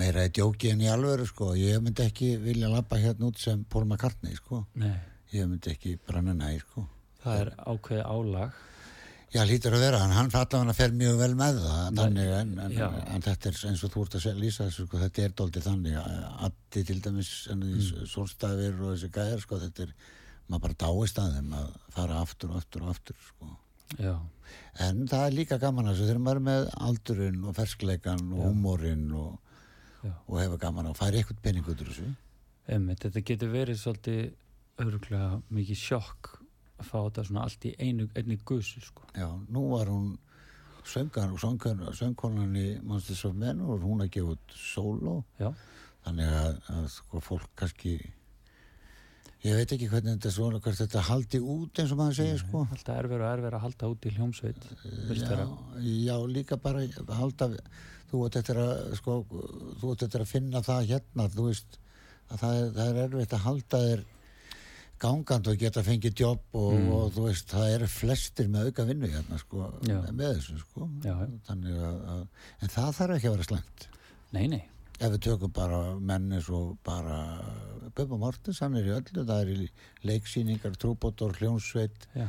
meira 0.00 0.24
í 0.26 0.32
djóki 0.34 0.72
en 0.72 0.80
í 0.82 0.88
alvöru 0.90 1.26
sko. 1.28 1.52
Ég 1.54 1.78
myndi 1.82 2.02
ekki 2.02 2.32
vilja 2.42 2.66
labba 2.72 2.98
hérna 2.98 3.28
út 3.28 3.38
sem 3.38 3.62
Paul 3.70 3.84
McCartney 3.84 4.34
sko. 4.34 4.64
Nei, 4.74 4.96
Ég 5.30 5.46
myndi 5.46 5.70
ekki 5.70 5.92
branna 6.06 6.34
næ 6.34 6.56
sko. 6.64 6.88
það 7.22 7.40
er 7.44 7.50
ákveðið 7.70 8.02
álag 8.10 8.58
Já, 9.30 9.44
lítur 9.46 9.76
að 9.76 9.84
vera, 9.84 10.00
en 10.02 10.12
hann 10.16 10.32
allavega 10.34 10.74
fer 10.74 10.94
mjög 10.98 11.20
vel 11.20 11.34
með 11.38 11.60
það, 11.62 11.82
þannig, 12.00 12.30
en, 12.34 12.48
en, 12.64 12.72
en 13.14 13.22
þetta 13.22 13.50
er 13.52 13.58
eins 13.68 13.84
og 13.86 13.92
þú 13.94 14.02
ert 14.02 14.16
að 14.18 14.40
lýsa 14.40 14.64
þessu, 14.66 14.86
sko, 14.88 14.98
þetta 15.04 15.22
er 15.22 15.36
doldið 15.38 15.68
þannig, 15.68 15.98
Addi 16.48 16.82
til 16.88 16.96
dæmis, 17.04 17.30
mm. 17.54 18.08
sólstafir 18.10 18.80
og 18.80 18.96
þessi 18.96 19.12
gæðar, 19.14 19.44
sko, 19.44 19.60
þetta 19.62 19.86
er, 19.86 19.92
maður 20.50 20.64
bara 20.64 20.78
dáist 20.82 21.22
að 21.22 21.36
þeim 21.36 21.54
að 21.60 21.70
fara 21.94 22.18
aftur 22.24 22.50
og 22.50 22.58
aftur 22.58 22.86
og 22.86 22.90
aftur, 22.96 23.22
sko. 23.28 23.52
Já, 24.00 24.14
En 24.82 25.04
það 25.06 25.24
er 25.26 25.34
líka 25.36 25.60
gaman 25.62 25.90
þessu, 25.90 26.08
þegar 26.08 26.20
maður 26.24 26.40
er 26.40 26.46
með 26.48 26.68
aldurinn 26.88 27.40
og 27.46 27.56
ferskleikan 27.58 28.26
og 28.34 28.44
húmórin 28.48 29.06
og, 29.14 29.56
og 30.26 30.36
hefur 30.40 30.60
gaman 30.62 30.90
að 30.90 30.98
færa 30.98 31.20
eitthvað 31.20 31.42
pening 31.44 31.70
út 31.70 31.82
úr 31.84 31.90
þessu. 31.92 32.10
einmitt, 32.70 33.02
þetta 33.04 33.22
getur 33.26 33.50
verið 33.54 33.80
svolítið 33.80 34.20
örgulega 34.80 35.40
mikið 35.50 35.80
sjokk 35.84 36.32
fá 36.86 36.96
þetta 36.98 37.26
svona 37.28 37.46
allt 37.46 37.66
í 37.68 37.74
einu, 37.78 38.08
einni 38.16 38.38
gusu 38.46 38.82
sko. 38.84 39.08
Já, 39.16 39.28
nú 39.48 39.66
var 39.74 39.90
hún 39.92 40.14
söngan 40.86 41.34
og 41.34 41.40
söngkonan 41.96 42.56
í 42.56 42.68
Monsters 42.82 43.26
of 43.28 43.36
Men 43.36 43.60
og 43.60 43.84
hún 43.84 44.04
að 44.04 44.14
gefa 44.16 44.36
út 44.36 44.56
sóló. 44.56 45.20
Já, 45.40 45.52
þannig 46.06 46.32
að, 46.40 46.56
að 46.74 46.88
sko, 46.94 47.20
fólk 47.24 47.52
kannski 47.58 47.98
ég 49.40 49.56
veit 49.56 49.72
ekki 49.72 49.88
hvernig 49.88 50.18
þetta 50.18 50.32
svona 50.34 50.60
hvert 50.60 50.80
þetta 50.82 51.02
haldi 51.06 51.40
út 51.40 51.80
eins 51.80 51.92
og 51.94 52.00
maður 52.00 52.18
segir 52.18 52.40
sko. 52.42 52.64
alltaf 52.66 52.98
erfir 53.00 53.22
og 53.22 53.30
erfir 53.30 53.56
að 53.56 53.64
halda 53.64 53.90
út 53.94 54.08
í 54.08 54.12
hljómsveit 54.16 54.66
já, 55.16 55.38
já, 55.80 56.16
líka 56.28 56.58
bara 56.60 56.84
halda 57.16 57.48
þú 58.10 58.24
ert 58.26 58.40
eftir 58.40 58.60
að 58.60 58.96
sko, 59.00 59.16
þú 59.80 59.92
ert 59.94 60.04
eftir 60.06 60.24
að 60.24 60.32
finna 60.34 60.64
það 60.66 60.90
hérna 60.90 61.28
þú 61.32 61.46
veist 61.48 61.78
að 62.30 62.42
það 62.42 62.58
er, 62.58 62.68
það 62.76 62.90
er 62.90 63.00
erfitt 63.06 63.36
að 63.36 63.46
halda 63.46 63.82
þér 63.86 64.04
gangandi 65.00 65.52
og 65.54 65.58
geta 65.62 65.82
fengið 65.86 66.20
jobb 66.24 66.56
og, 66.60 66.72
Mm. 66.74 66.88
og 66.96 67.12
þú 67.14 67.24
veist, 67.28 67.46
það 67.48 67.74
eru 67.76 67.86
flestir 67.88 68.48
með 68.52 68.66
auka 68.70 68.84
vinnu 68.84 69.08
hérna 69.10 69.38
sko, 69.40 69.70
með 69.86 70.34
þessu 70.36 70.58
sko. 70.60 70.88
Já, 71.04 71.14
þannig 71.48 71.78
að, 71.80 72.02
að 72.14 72.26
en 72.60 72.68
það 72.68 72.92
þarf 72.98 73.16
ekki 73.16 73.30
að 73.30 73.36
vera 73.36 73.48
slæmt. 73.48 73.86
Nei, 74.32 74.46
nei, 74.46 74.62
ef 75.00 75.10
við 75.14 75.20
tökum 75.26 75.52
bara 75.56 75.80
menni 75.98 76.42
svo 76.44 76.76
bara 76.84 77.16
Bubba 77.96 78.16
Mortens, 78.20 78.60
hann 78.60 78.76
er 78.76 78.84
í 78.86 78.92
öllu 78.94 79.24
það 79.26 79.40
er 79.42 79.48
í 79.56 79.70
leiksýningar, 80.06 80.76
trúbótor, 80.78 81.32
hljónsveit 81.40 82.06
já. 82.14 82.28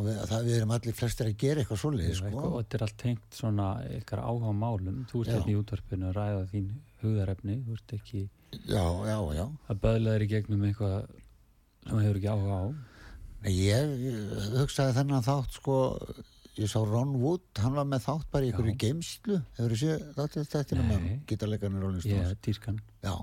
Og 0.00 0.06
við, 0.06 0.20
það, 0.24 0.44
við 0.46 0.54
erum 0.56 0.70
allir 0.72 0.94
flestir 0.96 1.26
að 1.28 1.34
gera 1.36 1.60
eitthvað 1.60 1.80
svoleiði 1.82 2.14
Sko. 2.16 2.28
sko. 2.32 2.44
og 2.48 2.62
þetta 2.62 2.76
er 2.78 2.82
allt 2.86 2.96
tengt 3.02 3.34
svona 3.36 3.66
ykkar 3.98 4.22
áhuga 4.24 4.52
málum. 4.56 5.02
Þú 5.10 5.20
ert 5.24 5.32
hérna 5.34 5.52
í 5.52 5.56
útvarpinu 5.60 6.06
að 6.08 6.14
ræða 6.16 6.46
þín 6.52 6.70
hugðarefni 7.02 7.56
þú 7.66 7.74
ert 7.76 7.92
ekki 7.98 8.22
já, 8.68 8.84
já, 9.10 9.18
já. 9.36 9.44
að 9.68 9.80
böðla 9.84 10.14
þér 10.14 10.22
í 10.24 10.30
gegnum 10.32 10.64
eitthvað 10.70 11.10
sem 11.82 11.92
þú 11.92 12.02
hefur 12.04 12.20
ekki 12.20 12.32
áhuga 12.32 12.58
á. 12.58 12.64
Ég, 13.50 13.94
ég 14.06 14.56
hugsaði 14.60 14.96
þennan 15.00 15.26
þátt 15.26 15.58
sko 15.58 15.76
ég 16.58 16.68
sá 16.68 16.80
Ron 16.84 17.14
Wood, 17.22 17.44
hann 17.62 17.76
var 17.76 17.86
með 17.88 18.04
þátt 18.06 18.26
bara 18.32 18.46
í 18.46 18.50
einhverju 18.52 18.74
geimslu 18.78 19.38
hefur 19.56 19.72
þú 19.72 19.78
séð 19.80 20.02
þáttið 20.18 20.50
þetta 20.52 20.82
með 20.88 21.06
gítarleikarnir 21.30 21.86
Rolling 21.86 22.04
Stones. 22.04 22.34
er 22.34 22.40
dýrskan 22.44 22.80
já, 23.02 23.14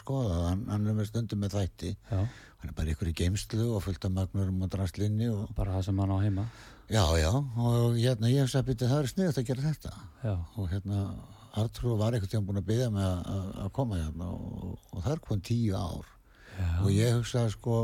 skoða 0.00 0.32
það, 0.32 0.46
hann, 0.48 0.64
hann 0.72 0.88
er 0.90 0.98
með 0.98 1.08
stundum 1.10 1.44
með 1.44 1.56
þætti. 1.58 1.92
Já, 2.10 2.18
hann 2.18 2.72
er 2.72 2.76
bara 2.76 2.90
í 2.90 2.94
einhverju 2.94 3.18
geimslu 3.20 3.68
og 3.76 3.84
fullt 3.86 4.08
af 4.08 4.16
magnurum 4.16 4.66
og 4.66 4.72
drastlinni 4.74 5.30
og 5.30 5.54
bara 5.56 5.76
það 5.78 5.86
sem 5.88 6.02
hann 6.02 6.14
á 6.14 6.18
heima. 6.24 6.48
Já, 6.90 7.04
já, 7.16 7.30
og 7.32 7.94
hérna 7.96 8.32
ég 8.32 8.44
hef 8.44 8.52
sagt 8.52 8.74
að 8.74 8.90
það 8.90 8.98
er 8.98 9.12
sniðast 9.14 9.40
að 9.40 9.48
gera 9.52 9.68
þetta. 9.70 9.94
Já, 10.24 10.34
og 10.34 10.68
hérna 10.72 11.06
Artrú 11.54 11.94
var 11.94 12.16
einhvern 12.16 12.32
tíðan 12.32 12.46
búin 12.48 12.58
að 12.58 12.66
byggja 12.66 12.90
mig 12.90 13.04
að, 13.06 13.68
koma 13.76 14.00
hérna 14.00 14.32
og, 14.34 14.74
og 14.90 15.04
það 15.04 15.12
er 15.12 15.20
kom 15.22 15.42
tíu 15.46 15.78
ár 15.78 16.13
já, 16.58 16.68
og 16.84 16.90
ég 16.94 17.14
hugsaði 17.18 17.54
sko 17.56 17.78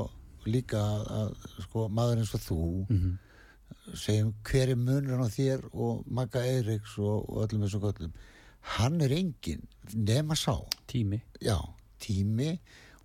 líka 0.46 0.80
að, 0.80 1.06
að 1.20 1.64
sko 1.66 1.88
maður 1.92 2.22
eins 2.22 2.34
og 2.34 2.40
þú 2.46 2.60
Mhm. 2.90 3.18
segjum 3.94 4.34
hver 4.44 4.68
er 4.72 4.76
munurinn 4.78 5.24
á 5.24 5.28
þér 5.30 5.64
og 5.72 6.04
Magga 6.10 6.40
Eiríks 6.46 6.98
og, 6.98 7.26
og 7.30 7.44
öllum 7.48 7.64
þessum 7.66 7.82
köllum 7.84 8.12
hann 8.76 9.00
er 9.00 9.10
engin 9.16 9.62
nema 9.94 10.34
sá. 10.36 10.54
Tími. 10.86 11.20
Já, 11.40 11.56
tími 12.00 12.58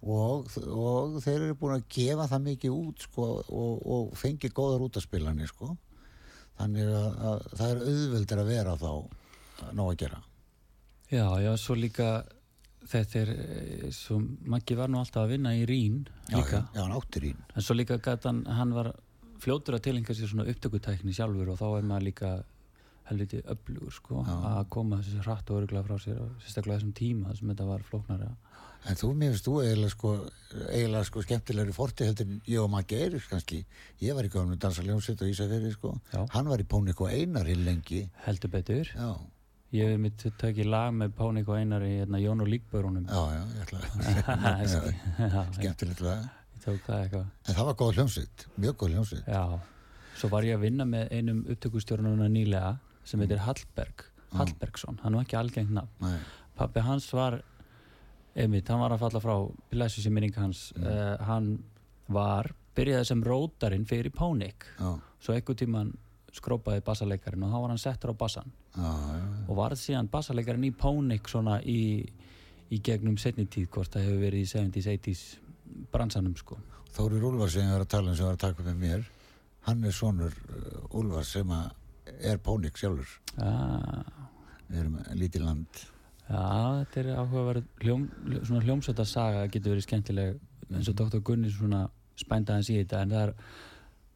og, 0.04 0.50
og 0.68 1.16
þeir 1.24 1.42
eru 1.48 1.56
búin 1.56 1.78
að 1.80 1.86
gefa 1.90 2.28
það 2.28 2.44
mikið 2.50 2.76
út 2.76 3.06
sko, 3.08 3.28
og, 3.50 3.86
og 3.88 4.16
fengi 4.20 4.50
góðar 4.54 4.84
útaspilanir 4.90 5.48
sko. 5.50 5.78
þannig 6.60 6.88
að, 6.88 7.16
að 7.30 7.48
það 7.58 7.70
er 7.72 7.80
auðveldur 7.86 8.42
að 8.44 8.52
vera 8.52 8.76
þá 8.80 8.92
nóg 9.76 9.90
að 9.94 9.98
gera. 10.04 10.20
Já, 11.12 11.26
já, 11.44 11.52
svo 11.60 11.76
líka 11.76 12.10
þetta 12.92 13.22
er, 13.22 13.30
eh, 13.36 13.92
svo 13.96 14.20
Maggi 14.46 14.78
var 14.78 14.92
nú 14.92 15.00
alltaf 15.02 15.26
að 15.26 15.36
vinna 15.36 15.54
í 15.58 15.66
Rín 15.70 16.04
líka, 16.32 16.66
já, 16.74 16.82
hann 16.82 16.96
áttur 16.96 17.30
ín 17.32 17.38
en 17.56 17.62
svo 17.66 17.76
líka 17.78 17.98
gæti 18.00 18.30
hann, 18.30 18.44
hann 18.46 18.74
var 18.74 18.94
fljótur 19.42 19.78
að 19.78 19.88
tilenga 19.90 20.14
sér 20.16 20.32
svona 20.32 20.48
upptökutækni 20.52 21.14
sjálfur 21.14 21.50
og 21.54 21.60
þá 21.60 21.68
er 21.78 21.90
maður 21.90 22.08
líka 22.10 22.34
helviti 23.06 23.42
öflugur 23.46 23.94
sko, 23.94 24.24
Já. 24.26 24.36
að 24.58 24.70
koma 24.74 24.98
þessu 24.98 25.22
hratt 25.22 25.50
og 25.52 25.60
öruglega 25.62 25.86
frá 25.86 26.00
sér 26.02 26.22
og 26.24 26.32
sérstaklega 26.42 26.80
þessum 26.80 26.94
tíma 26.98 27.36
sem 27.38 27.52
þetta 27.52 27.68
var 27.70 27.86
flóknara 27.86 28.32
En 28.86 28.94
þú, 28.94 29.08
mér 29.18 29.32
finnst 29.34 29.48
þú 29.48 29.54
eiginlega 29.64 29.92
sko, 29.96 30.10
eiginlega 30.70 31.08
sko 31.08 31.22
skemmtilegri 31.26 31.74
forti 31.74 32.06
heldur 32.06 32.34
ég 32.46 32.60
og 32.62 32.68
maður 32.70 32.90
gerir 32.92 33.24
kannski. 33.32 33.64
Ég 34.04 34.14
var 34.14 34.28
í 34.28 34.30
gömnu 34.30 34.60
dansaljónsitt 34.62 35.24
og 35.26 35.32
Ísafjörði 35.32 35.72
sko. 35.74 35.94
Já. 36.14 36.20
Hann 36.36 36.52
var 36.52 36.62
í 36.62 36.68
Pónik 36.70 37.02
og 37.02 37.10
Einar 37.10 37.50
hinn 37.50 37.64
lengi. 37.66 38.04
heldur 38.28 38.52
betur 38.54 38.92
Já, 38.94 39.10
ég 39.76 39.92
hef 39.94 40.00
mitt 40.06 40.26
tökið 40.42 40.70
lag 40.72 40.94
með 40.96 41.14
Pánik 41.18 41.50
og 41.52 41.58
Einari 41.60 41.92
hérna, 42.00 42.20
Jón 42.24 42.42
og 42.46 42.50
Líkbörunum. 42.52 43.06
Já, 43.08 43.22
já, 43.36 43.44
ég 43.56 43.62
ætla 43.66 43.80
Já, 45.26 45.40
að 45.42 45.54
skemmtilegt 45.60 46.02
lag. 46.06 46.26
ég 46.56 46.66
tók 46.66 46.82
það 46.88 47.00
eitthvað. 47.04 47.26
En 47.50 47.58
það 47.60 47.70
var 47.70 47.78
góð 47.84 47.94
hljómsitt, 48.00 48.46
mjög 48.62 48.78
góð 48.84 48.94
hljómsitt. 48.96 49.28
Já, 49.28 49.44
svo 50.20 50.30
var 50.32 50.48
ég 50.48 50.58
að 50.58 50.64
vinna 50.68 50.86
með 50.90 51.12
einum 51.18 51.44
upptökustjórnuna 51.54 52.30
nýlega 52.32 52.76
sem 53.06 53.22
heitir 53.22 53.44
Hallberg 53.46 54.06
Hallbergsson, 54.36 54.98
hann 55.04 55.16
var 55.16 55.24
ekki 55.28 55.38
algengt 55.40 55.72
nafn. 55.72 56.16
Pappi 56.58 56.82
hans 56.84 57.06
var 57.16 57.38
einmitt, 58.36 58.68
hann 58.68 58.82
var 58.82 58.92
að 58.96 59.04
falla 59.06 59.22
frá 59.24 59.36
blessu 59.72 60.02
sem 60.04 60.12
minning 60.16 60.34
hans 60.36 60.72
Mm. 60.76 60.88
uh, 60.88 61.26
hann 61.28 61.52
var, 62.12 62.50
byrjaði 62.76 63.06
sem 63.08 63.22
rótarinn 63.24 63.86
fyrir 63.88 64.12
já, 64.80 65.00
svo 65.24 65.34
einhver 65.34 65.56
tíman 65.56 65.94
skrópaði 66.36 66.84
bassaleikarin 66.86 67.46
og 67.48 67.54
þá 67.54 67.58
var 67.64 67.74
hann 67.74 67.82
settur 67.82 68.14
á 68.14 68.16
bassan. 68.20 68.54
Já, 68.76 68.92
já, 68.92 69.26
og 69.48 69.60
varð 69.60 69.82
síðan 69.82 70.12
bassaleikarin 70.12 70.68
í 70.68 70.74
Pónik 70.76 71.32
svona 71.32 71.58
í, 71.64 71.82
í 72.70 72.80
gegnum 72.84 73.18
setni 73.22 73.48
tíð 73.48 73.70
hvort 73.74 73.96
það 73.96 74.10
hefur 74.10 74.24
verið 74.26 74.44
í 74.44 74.52
70s, 74.52 74.90
80s 74.94 75.26
bransanum 75.94 76.36
sko. 76.40 76.60
Þóri 76.96 77.20
Úlfar 77.24 77.52
sem 77.52 77.68
ég 77.68 77.76
var 77.76 77.86
að 77.86 77.94
tala 77.96 78.12
um 78.12 78.18
sem 78.18 78.28
var 78.28 78.38
að 78.38 78.46
taka 78.46 78.68
með 78.68 78.82
mér 78.84 79.10
hann 79.66 79.84
er 79.84 79.96
sonur 79.96 80.34
uh, 80.54 80.98
Úlfar 81.00 81.26
sem 81.28 81.52
er 82.22 82.40
Pónik 82.44 82.78
sjálfur. 82.80 83.10
Já, 83.36 83.52
við 84.70 84.82
erum 84.82 84.98
lítið 85.18 85.46
land. 85.46 85.86
Já, 86.26 86.42
þetta 86.82 87.02
er 87.02 87.10
áhugaverð 87.20 87.66
hljóm, 87.84 88.06
svona 88.42 88.66
hljómsveita 88.66 89.06
saga 89.06 89.46
getur 89.54 89.76
verið 89.76 89.86
skemmtileg 89.86 90.40
eins 90.74 90.90
og 90.90 90.98
Dr. 90.98 91.22
Gunni 91.26 91.52
svona 91.54 91.86
spændaðins 92.18 92.72
í 92.74 92.80
þetta 92.80 93.04
en 93.04 93.14
það 93.14 93.26
er 93.28 93.34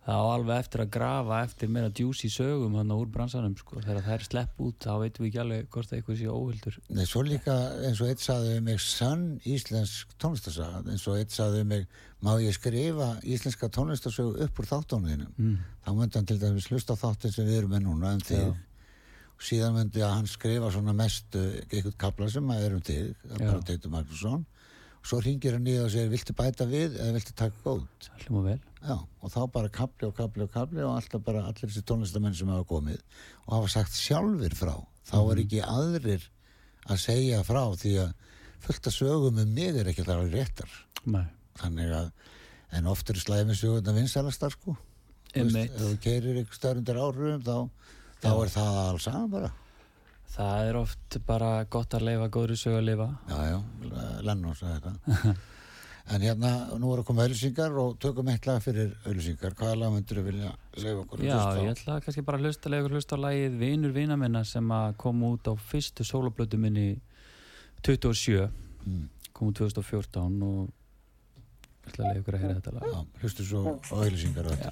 það 0.06 0.20
á 0.20 0.26
alveg 0.34 0.62
eftir 0.64 0.84
að 0.84 0.92
grafa 0.96 1.40
eftir 1.46 1.72
meira 1.74 1.90
djúsi 1.92 2.30
sögum 2.32 2.78
hann 2.80 2.94
úr 2.96 3.10
bransanum 3.12 3.56
sko. 3.60 3.82
þegar 3.84 4.06
það 4.06 4.16
er 4.16 4.26
slepp 4.26 4.62
út 4.64 4.86
þá 4.86 4.94
veitum 5.04 5.26
við 5.26 5.30
ekki 5.30 5.42
alveg 5.44 5.68
hvort 5.76 5.94
eitthvað 5.96 6.20
sé 6.22 6.30
óhildur 6.32 6.78
Nei, 6.88 7.04
svo 7.10 7.24
líka 7.28 7.58
eins 7.88 8.02
og 8.02 8.14
eitt 8.14 8.24
saði 8.24 8.56
um 8.58 8.70
mig 8.70 8.80
sann 8.84 9.26
íslensk 9.44 10.16
tónlistasaga 10.22 10.82
eins 10.86 11.06
og 11.10 11.20
eitt 11.20 11.36
saði 11.36 11.66
um 11.66 11.74
mig 11.74 11.86
má 12.26 12.32
ég 12.40 12.56
skrifa 12.56 13.12
íslenska 13.24 13.70
tónlistasögu 13.76 14.40
upp 14.48 14.64
úr 14.64 14.72
þáttónuðinum 14.72 15.36
mm. 15.36 15.60
þá 15.86 15.92
myndi 16.00 16.20
hann 16.20 16.32
til 16.32 16.40
dæmis 16.42 16.72
hlusta 16.72 16.98
þáttin 17.00 17.36
sem 17.36 17.48
við 17.48 17.62
erum 17.62 17.76
með 17.76 17.86
núna 17.90 18.16
um 18.16 18.24
þig 18.24 18.48
og 18.50 19.46
síðan 19.48 19.76
myndi 19.76 20.04
að 20.04 20.16
hann 20.18 20.32
skrifa 20.32 20.72
svona 20.74 20.96
mestu 20.96 21.44
eitthvað 21.70 22.00
kapla 22.02 22.32
sem 22.32 22.56
að 22.56 22.66
er 22.66 22.76
um 22.76 22.88
þig 22.88 23.14
það 23.22 23.38
Já. 23.38 23.46
bara 23.46 23.68
Teitur 23.68 23.94
Magnússon 23.94 24.48
og 25.00 25.12
svo 25.12 25.20
ringir 25.24 25.56
hann 25.56 25.64
niður 25.64 25.88
og 25.88 25.94
segir 25.94 26.12
viltu 26.12 26.36
bæta 26.36 26.68
við 26.70 26.98
eða 27.00 27.16
viltu 27.16 27.36
taka 27.38 27.64
góð 27.64 27.86
Já, 28.80 28.96
og 28.96 29.32
þá 29.34 29.40
bara 29.52 29.72
kapli 29.76 30.08
og 30.08 30.16
kapli 30.16 30.46
og 30.46 30.52
kapli 30.54 30.84
og 30.86 30.96
alltaf 30.96 31.24
bara 31.26 31.44
allir 31.48 31.68
þessi 31.68 31.84
tónlistamenn 31.88 32.36
sem 32.36 32.52
hafa 32.52 32.68
komið 32.68 33.02
og 33.46 33.56
hafa 33.58 33.72
sagt 33.74 33.98
sjálfur 34.00 34.56
frá. 34.56 34.76
Þá 35.10 35.18
er 35.20 35.42
ekki 35.44 35.64
aðrir 35.66 36.28
að 36.88 37.02
segja 37.04 37.42
frá 37.44 37.64
því 37.76 37.96
að 38.06 38.14
fullt 38.64 38.88
að 38.88 38.96
sögum 38.96 39.42
um 39.44 39.54
mig 39.56 39.76
er 39.76 39.92
ekki 39.92 40.06
alveg 40.08 40.36
réttar. 40.38 40.72
Nei. 41.04 41.28
þannig 41.60 41.92
að 41.96 42.12
en 42.78 42.88
oft 42.92 43.10
eru 43.12 43.20
slæmi 43.20 43.56
sögurna 43.58 43.96
vinsalastar 43.96 44.54
sko. 44.54 44.76
Ef 45.34 45.50
þú 45.76 45.90
keirir 46.04 46.40
ykkur 46.44 46.58
stærundir 46.58 47.00
árum 47.00 47.44
þá, 47.46 47.58
þá 48.24 48.30
er 48.34 48.54
það 48.54 48.80
alls 48.84 49.06
saman 49.06 49.34
bara 49.34 49.52
Það 50.30 50.68
er 50.70 50.78
oft 50.80 51.18
bara 51.28 51.52
gott 51.74 51.96
að 51.98 52.04
leifa 52.10 52.28
góðri 52.32 52.56
sög 52.60 52.76
að 52.80 52.86
lifa 52.92 53.08
já, 53.30 53.40
já, 53.50 53.58
Lennon 54.28 54.56
sagði 54.56 54.76
þetta 54.80 55.34
en 56.16 56.24
hérna, 56.26 56.52
nú 56.82 56.92
er 56.94 57.02
að 57.02 57.08
koma 57.10 57.26
auðlýsingar 57.26 57.76
og 57.82 57.98
tökum 58.02 58.30
eitt 58.34 58.46
lag 58.50 58.62
fyrir 58.66 58.94
auðlýsingar 59.06 59.54
hvaða 59.60 59.76
lag 59.82 59.92
myndur 59.94 60.20
við 60.22 60.30
vilja 60.32 60.52
segja 60.78 60.96
okkur 61.04 61.20
að 61.22 61.28
Já, 61.28 61.34
hlusta 61.36 61.50
á? 61.50 61.62
ég 61.66 61.74
ætla 61.76 61.98
kannski 62.06 62.24
bara 62.30 62.40
að 62.40 62.46
hlusta 62.48 62.72
leikur 62.74 62.96
hlusta 62.98 63.18
á 63.20 63.24
lagið 63.26 63.58
Vinur 63.62 63.94
vina 63.98 64.18
minna 64.22 64.42
sem 64.48 64.72
að 64.74 64.96
kom 65.04 65.22
út 65.28 65.50
á 65.50 65.54
fyrstu 65.70 66.06
sólablötu 66.08 66.58
minni 66.62 66.88
27 67.86 68.50
Mm. 68.88 69.10
kom 69.36 69.50
út 69.52 69.58
2014 69.60 70.44
og 70.48 70.70
ég 71.84 71.90
ætla 71.92 72.06
að 72.06 72.08
leiða 72.08 72.22
ykkur 72.22 72.36
að 72.38 72.44
heyra 72.46 72.56
þetta 72.62 72.74
lag 72.78 72.86
Já, 72.94 73.00
hlustu 73.22 73.46
svo 73.50 73.64
á 73.76 73.94
auðlýsingar 74.00 74.48
og 74.54 74.62
Já. 74.64 74.72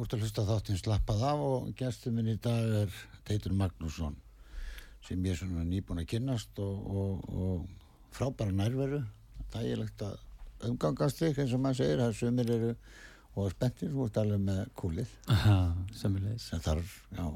þú 0.00 0.06
ert 0.06 0.14
að 0.16 0.22
hlusta 0.24 0.42
þáttinn 0.48 0.78
slappað 0.80 1.22
af 1.28 1.40
og 1.44 1.64
gestur 1.76 2.12
minn 2.16 2.30
í 2.32 2.38
dag 2.40 2.70
er 2.78 2.92
Teitur 3.28 3.52
Magnússon 3.52 4.14
sem 5.04 5.26
ég 5.26 5.34
er 5.34 5.40
svona 5.42 5.64
nýbúin 5.68 6.00
að 6.00 6.06
kynnast 6.14 6.60
og, 6.64 6.86
og, 6.88 7.26
og 7.28 8.14
frábæra 8.16 8.54
nærveru 8.56 9.02
þægilegt 9.52 10.04
að 10.06 10.70
umgangast 10.70 11.20
þig 11.20 11.42
eins 11.42 11.52
og 11.52 11.60
maður 11.60 11.80
segir, 11.82 12.00
það 12.00 12.16
sumir 12.16 12.52
eru 12.54 12.70
og 13.36 13.52
spenntir, 13.52 13.92
þú 13.92 14.06
ert 14.06 14.22
alveg 14.22 14.40
með 14.46 14.62
kúlið 14.80 15.12
Semmulegis. 16.00 16.48
sem 16.48 16.64
þarf, 16.64 16.96
já 17.12 17.26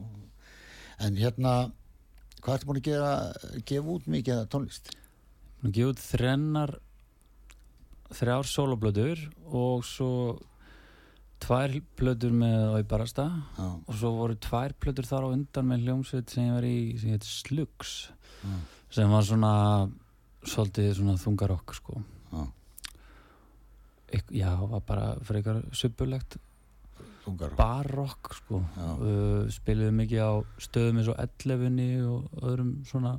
en 1.04 1.20
hérna, 1.20 1.54
hvað 2.40 2.56
ertu 2.56 2.70
búin 2.70 2.80
að 2.80 2.88
gera 2.88 3.12
gefa 3.68 3.96
út 3.98 4.08
mikið 4.16 4.40
af 4.40 4.50
tónlist? 4.56 4.92
Nú 5.60 5.68
gefið 5.68 5.92
út 5.92 6.04
þrennar 6.06 6.76
þrjár 8.14 8.48
soloblöður 8.48 9.28
og 9.52 9.84
svo 9.84 10.12
tvær 11.44 11.74
plötur 11.98 12.32
með 12.34 12.78
Óibarasta 12.78 13.26
Já, 13.58 13.66
og 13.66 13.98
svo 14.00 14.12
voru 14.16 14.36
tvær 14.40 14.74
plötur 14.80 15.08
þar 15.08 15.28
á 15.28 15.34
undan 15.34 15.68
með 15.68 15.84
hljómsveit 15.88 16.32
sem 16.32 16.48
ég 16.48 16.56
var 16.56 16.66
í 16.68 16.78
sem 17.00 17.12
heit 17.14 17.28
Slugs 17.28 17.94
já, 18.44 18.56
sem 18.98 19.12
var 19.12 19.26
svona 19.28 19.52
svolítið 20.44 20.90
svona 20.98 21.16
þungarokk 21.20 21.74
sko. 21.76 22.00
Já, 22.32 22.44
Ek, 24.14 24.28
já, 24.30 24.50
var 24.70 24.82
bara 24.86 25.06
frekar 25.26 25.62
suppulegt 25.74 26.36
þungar 27.24 27.54
barokk 27.58 28.34
sko. 28.36 28.60
Uh, 28.76 29.48
spiluðu 29.52 29.94
mikið 29.96 30.20
á 30.22 30.32
stöðum 30.62 31.00
eins 31.00 31.10
og 31.10 31.18
Ellefunni 31.24 31.88
og 32.04 32.44
öðrum 32.44 32.74
svona 32.86 33.16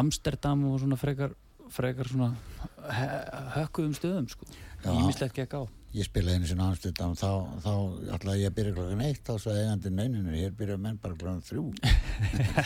Amsterdam 0.00 0.64
og 0.70 0.80
svona 0.80 0.98
frekar 0.98 1.36
frekar 1.72 2.08
svona 2.08 2.32
hökkuðum 3.56 3.94
stöðum 3.96 4.28
sko. 4.32 4.48
Ímislegt 4.88 5.36
gekk 5.38 5.60
á 5.60 5.62
ég 5.92 6.06
spilaði 6.06 6.38
einu 6.38 6.48
sinni 6.48 6.64
Amsterdam 6.64 7.12
þá, 7.18 7.28
þá 7.60 7.72
ætlaði 8.16 8.44
ég 8.44 8.52
að 8.52 8.56
byrja 8.58 8.76
klokkan 8.76 9.02
eitt 9.04 9.26
þá 9.26 9.32
sagði 9.42 9.64
eigandi 9.64 9.92
neyninu, 9.92 10.36
hér 10.36 10.54
byrja 10.56 10.78
menn 10.80 11.00
bara 11.02 11.18
klokkan 11.20 11.42
þrjú 11.44 11.66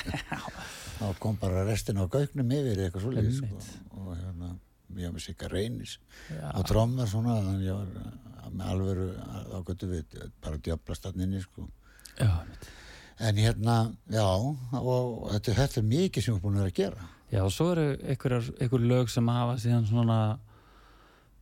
þá 1.00 1.06
kom 1.22 1.40
bara 1.40 1.64
restin 1.66 1.98
á 1.98 2.06
gaugnum 2.06 2.54
yfir 2.54 2.84
eitthvað 2.84 3.06
svolítið 3.06 3.40
sko. 3.40 3.60
Og 3.98 4.12
hérna, 4.14 4.52
ég 4.94 5.08
var 5.08 5.16
með 5.16 5.26
sikka 5.26 5.50
reynis 5.50 5.96
já, 6.30 6.46
og 6.52 6.64
trommar 6.70 7.10
svona 7.10 7.40
þannig 7.42 7.66
ég 7.66 7.82
var 7.82 8.54
með 8.54 8.72
alvöru 8.72 9.08
þá 9.18 9.58
göttu 9.72 9.90
við 9.90 10.16
bara 10.44 10.62
djöflast 10.62 11.10
hann 11.10 11.26
inni 11.26 11.42
sko. 11.42 11.66
en 12.22 13.42
hérna, 13.42 13.76
já 14.12 14.26
og 14.26 15.28
þetta, 15.34 15.58
þetta 15.64 15.82
er 15.82 15.90
mikið 15.90 16.22
sem 16.22 16.34
við 16.34 16.38
erum 16.38 16.44
búin 16.46 16.60
að 16.60 16.66
vera 16.66 16.74
að 16.74 16.80
gera 16.80 17.12
já, 17.32 17.42
og 17.42 17.52
svo 17.52 17.72
eru 17.74 17.88
einhver 18.06 18.86
lög 18.86 19.10
sem 19.10 19.34
hafa 19.34 19.58
síðan 19.58 19.88
svona 19.90 20.20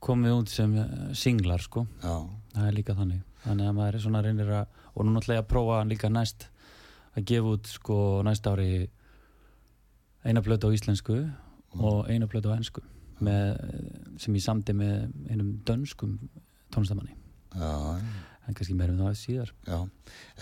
komið 0.04 0.38
út 0.38 0.52
sem 0.52 0.74
eh, 0.80 0.96
singlar 1.18 1.64
sko. 1.64 1.86
Já, 2.02 2.16
það 2.54 2.68
er 2.68 2.76
líka 2.78 2.96
þannig. 2.98 3.22
Þannig 3.44 3.68
að 3.68 3.78
maður 3.78 3.98
er 3.98 4.04
svona 4.04 4.24
reynir 4.24 4.52
að 4.56 4.82
og 4.94 5.06
nú 5.06 5.14
náttúrulega 5.14 5.42
að 5.42 5.50
prófa 5.50 5.80
líka 5.88 6.10
næst 6.12 6.48
að 7.14 7.26
gefa 7.30 7.54
út 7.56 7.70
sko 7.70 7.96
næst 8.26 8.46
ári 8.46 8.68
eina 10.24 10.42
blötu 10.44 10.70
á 10.70 10.74
íslensku 10.74 11.18
og 11.74 12.10
eina 12.10 12.28
blötu 12.30 12.50
á 12.50 12.56
ennsku 12.56 12.84
með, 13.24 13.58
sem 14.22 14.34
ég 14.34 14.44
samdi 14.44 14.74
með 14.76 15.10
einum 15.30 15.52
dönskum 15.66 16.16
tónlistamanni. 16.74 17.14
Já, 17.54 18.00
en 18.44 18.56
kannski 18.56 18.74
meira 18.76 18.94
um 18.94 19.02
það 19.04 19.18
síðar. 19.20 19.52
Já. 19.66 19.78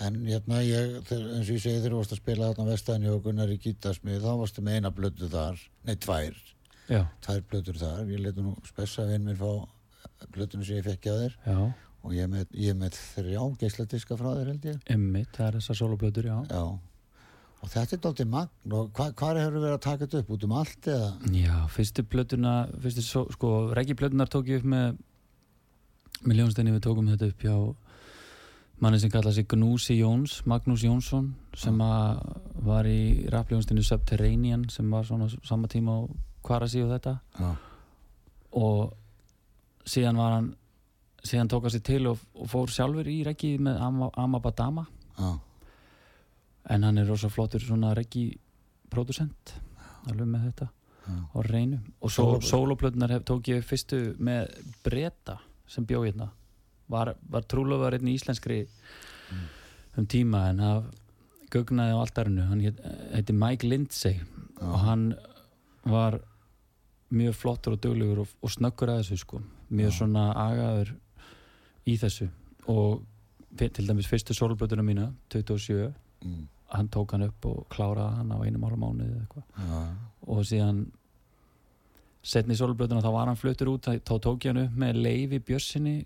En 0.05 0.17
hérna 0.25 0.63
ég, 0.65 0.97
eins 1.03 1.49
og 1.49 1.53
ég 1.53 1.61
segi 1.61 1.77
þegar 1.79 1.93
þú 1.93 2.01
varst 2.01 2.15
að 2.15 2.23
spila 2.23 2.49
þarna 2.49 2.71
vestæðinni 2.71 3.13
og 3.13 3.21
Gunnar 3.27 3.53
í 3.53 3.59
gítasmið 3.61 4.25
þá 4.25 4.31
varstu 4.41 4.65
með 4.65 4.79
eina 4.79 4.93
blötu 4.95 5.29
þar, 5.33 5.61
nei 5.87 5.95
tvær 6.01 6.41
já, 6.89 7.01
tvær 7.25 7.41
blötur 7.51 7.79
þar, 7.81 8.05
ég 8.11 8.23
letu 8.23 8.45
nú 8.45 8.55
spessa 8.67 9.07
vinn 9.09 9.27
mér 9.27 9.39
fá 9.39 9.51
blötunum 10.33 10.65
sem 10.67 10.79
ég 10.79 10.87
fekk 10.87 11.09
á 11.11 11.15
þér. 11.21 11.37
Já, 11.47 11.59
og 12.03 12.15
ég 12.15 12.25
er 12.25 12.31
með, 12.31 12.57
ég 12.59 12.73
er 12.73 12.79
með 12.79 12.97
þrjá 12.97 13.43
geisladiska 13.61 14.17
frá 14.19 14.33
þér 14.33 14.51
held 14.53 14.67
ég. 14.71 14.81
Emmitt, 14.95 15.31
það 15.37 15.47
er 15.47 15.59
þessar 15.59 15.79
soloblötur, 15.79 16.27
já. 16.31 16.37
Já, 16.49 16.63
og 17.63 17.71
þetta 17.71 17.95
er 17.95 18.03
dálítið 18.03 18.29
magn. 18.33 18.75
Og 18.75 18.91
hva, 18.91 19.09
hvað 19.15 19.41
hefur 19.45 19.57
verið 19.61 19.77
að 19.77 19.85
taka 19.87 20.05
þetta 20.05 20.23
upp? 20.23 20.35
Út 20.35 20.45
um 20.47 20.59
allt 20.59 20.91
eða, 20.91 21.09
Já, 21.39 21.55
fyrstu 21.71 23.07
svo, 23.07 23.25
sko, 23.35 23.55
reggi 23.75 23.95
plötunar 23.99 24.31
tók 24.31 24.51
ég 24.51 24.63
upp 24.63 24.71
með 24.75 25.01
með 26.23 26.39
ljónsteinni 26.39 26.73
við 26.75 26.83
tókum 26.85 27.09
þetta 27.11 27.29
upp 27.31 27.43
hjá 27.43 27.55
manni 28.83 28.99
sem 28.99 29.11
kallaði 29.11 29.41
sig 29.41 29.47
Gnúsi 29.51 29.97
Jóns 29.99 30.37
Magnús 30.49 30.83
Jónsson 30.85 31.33
sem 31.59 31.79
var 31.79 32.87
í 32.89 33.25
rappljónsteinni 33.31 33.83
Subterranean 33.85 34.67
sem 34.71 34.89
var 34.91 35.07
svona 35.07 35.29
sama 35.43 35.69
tíma 35.71 35.99
á 35.99 36.01
Kvarasi 36.43 36.81
og 36.83 36.91
þetta? 36.91 37.13
Já, 37.39 37.51
og 38.59 38.93
síðan 39.87 40.17
var 40.19 40.31
hann 40.37 40.49
síðan 41.23 41.49
tók 41.51 41.63
hann 41.67 41.73
sér 41.77 41.83
til 41.87 42.07
og, 42.11 42.19
og 42.35 42.49
fór 42.51 42.71
sjálfur 42.71 43.07
í 43.07 43.21
reggi 43.25 43.53
með 43.63 43.79
Ama- 43.81 44.11
Amabadama. 44.19 44.85
Já, 45.17 45.31
en 46.75 46.83
hann 46.87 46.97
er 47.01 47.07
rosa 47.09 47.29
flottur 47.31 47.63
svona 47.63 47.93
reggi 47.95 48.27
producent 48.91 49.53
alveg 50.07 50.27
með 50.27 50.45
þetta. 50.49 50.67
Já, 51.03 51.15
og 51.35 52.11
svo 52.11 52.25
Sóloplötur. 52.39 52.47
sóloplötunar 52.47 53.11
hef, 53.11 53.23
tók 53.27 53.47
ég 53.51 53.63
fyrstu 53.67 53.97
með 54.23 54.53
Breta 54.85 55.37
sem 55.67 55.83
bjó 55.85 56.03
hérna. 56.05 56.29
Var, 56.91 57.13
var 57.29 57.41
trúlofar 57.47 57.95
einn 57.97 58.07
í 58.07 58.13
íslenskri 58.15 58.61
um 59.97 60.05
tíma 60.09 60.49
en 60.51 60.59
það 60.63 60.83
gögnaði 61.53 61.95
á 61.95 61.99
altarinu. 62.03 62.45
Hann 62.49 62.61
heit, 62.63 62.79
heiti 63.13 63.33
Mike 63.35 63.67
Lindsay. 63.67 64.19
Og 64.61 64.79
hann 64.83 65.03
var 65.85 66.19
mjög 67.13 67.37
flottur 67.37 67.75
og 67.75 67.83
duglegur 67.83 68.23
og, 68.23 68.31
og 68.41 68.53
snöggur 68.53 68.91
að 68.93 69.03
þessu 69.03 69.19
sko. 69.21 69.41
Mjög 69.73 69.91
Já. 69.91 69.97
svona 69.99 70.25
agaður 70.37 70.93
í 71.89 71.97
þessu. 72.01 72.29
Og 72.71 73.03
til 73.57 73.87
dæmis 73.87 74.09
fyrstu 74.09 74.33
sóloplötuna 74.33 74.85
mína 74.85 75.11
27, 75.33 75.93
mm, 76.23 76.41
hann 76.73 76.89
tók 76.89 77.11
hann 77.13 77.27
upp 77.27 77.45
og 77.45 77.65
kláraði 77.69 78.17
hann 78.17 78.33
á 78.33 78.37
einum 78.41 78.65
ára 78.65 78.77
mánuði 78.79 79.21
já, 79.21 79.81
og 80.27 80.45
síðan 80.47 80.85
setni 82.23 82.55
í 82.55 82.59
sólblötuna 82.59 83.03
þá 83.03 83.11
var 83.13 83.29
hann 83.29 83.37
fluttur 83.39 83.73
út 83.75 83.89
þá 83.89 84.15
tók 84.17 84.47
ég 84.47 84.53
hann 84.53 84.63
upp 84.63 84.77
með 84.79 85.01
leifi 85.05 85.39
bjössinni 85.43 85.97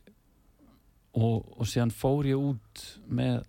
og, 1.15 1.45
og 1.57 1.69
síðan 1.69 1.93
fór 1.93 2.27
ég 2.27 2.41
út 2.41 2.83
með 3.07 3.45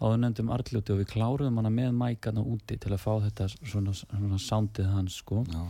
áðurnendum 0.00 0.52
artljóti 0.54 0.94
og 0.94 1.02
við 1.02 1.10
kláruðum 1.12 1.60
hana 1.60 1.72
með 1.72 1.96
mækana 1.96 2.44
úti 2.44 2.78
til 2.80 2.92
að 2.94 3.02
fá 3.02 3.12
þetta 3.26 3.48
svona, 3.54 3.92
svona 3.94 4.38
soundið 4.40 4.92
hans 4.94 5.18
sko. 5.20 5.42
Já, 5.48 5.64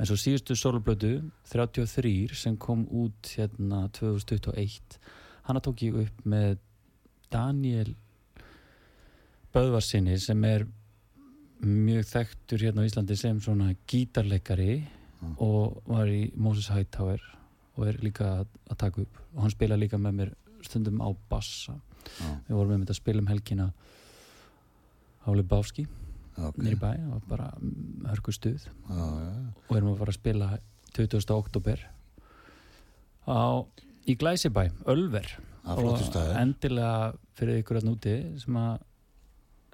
en 0.00 0.08
svo 0.08 0.16
síðustu 0.16 0.56
sólblötu 0.56 1.12
33 1.52 2.34
sem 2.40 2.56
kom 2.56 2.86
út 2.88 3.34
hérna 3.36 3.84
2021 3.96 4.96
hana 5.48 5.60
tók 5.60 5.82
ég 5.84 5.98
upp 6.06 6.24
með 6.24 6.56
Daniel 7.30 7.92
Böðvarsinni 9.54 10.16
sem 10.22 10.44
er 10.46 10.64
mjög 11.60 12.06
þekktur 12.08 12.64
hérna 12.64 12.86
á 12.86 12.88
Íslandi 12.88 13.16
sem 13.18 13.40
svona 13.44 13.74
gítarleikari 13.90 14.80
Mm. 15.20 15.36
og 15.36 15.82
var 15.84 16.08
í 16.08 16.30
Moses 16.40 16.70
Hightower 16.72 17.20
og 17.76 17.88
er 17.90 17.98
líka 18.00 18.28
að, 18.40 18.76
taka 18.80 19.02
upp. 19.02 19.18
Og 19.34 19.42
hann 19.44 19.52
spila 19.52 19.76
líka 19.76 19.98
með 20.00 20.14
mér 20.16 20.30
stundum 20.64 21.00
á 21.04 21.08
bassa. 21.28 21.74
Já, 22.16 22.28
við 22.48 22.56
vorum 22.56 22.70
með 22.72 22.84
þetta 22.86 22.94
að 22.94 23.00
spila 23.00 23.20
um 23.20 23.28
helgina 23.28 23.66
á 25.20 25.28
Lebowski 25.36 25.84
ok. 26.48 26.58
nýri 26.64 26.78
bæ, 26.80 26.90
var 27.12 27.22
bara 27.28 27.48
hörku 28.10 28.34
stuð. 28.34 28.66
Og 28.90 29.76
erum 29.76 29.92
að 29.92 30.02
fara 30.02 30.14
að 30.14 30.18
spila 30.18 30.50
20. 30.96 31.34
oktober 31.36 31.86
á, 33.30 33.64
í 34.08 34.16
Glæsibæ, 34.18 34.70
Ölver. 34.90 35.36
Er 35.70 36.02
staður. 36.02 36.36
endilega 36.40 37.12
fyrir 37.36 37.60
ykkur 37.60 37.78
að 37.78 37.86
núti 37.86 38.14
sem 38.40 38.56
að 38.56 38.80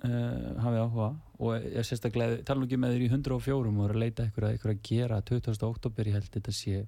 uh, 0.05 0.57
hafi 0.64 0.83
áhuga. 0.83 1.11
Og 1.37 1.66
ég 1.68 2.12
gleði, 2.12 2.42
tala 2.48 2.61
nú 2.61 2.66
ekki 2.68 2.81
með 2.81 2.96
þér 2.96 3.05
í 3.07 3.11
104 3.12 3.70
og 3.70 3.83
er 3.85 3.94
að 3.94 4.02
leita 4.02 4.26
ykkur 4.29 4.48
að, 4.48 4.57
ykkur 4.59 4.72
að 4.72 4.83
gera 4.90 5.20
20. 5.31 5.59
oktober, 5.68 6.09
ég 6.11 6.18
held 6.18 6.31
þetta 6.37 6.57
sé 6.57 6.87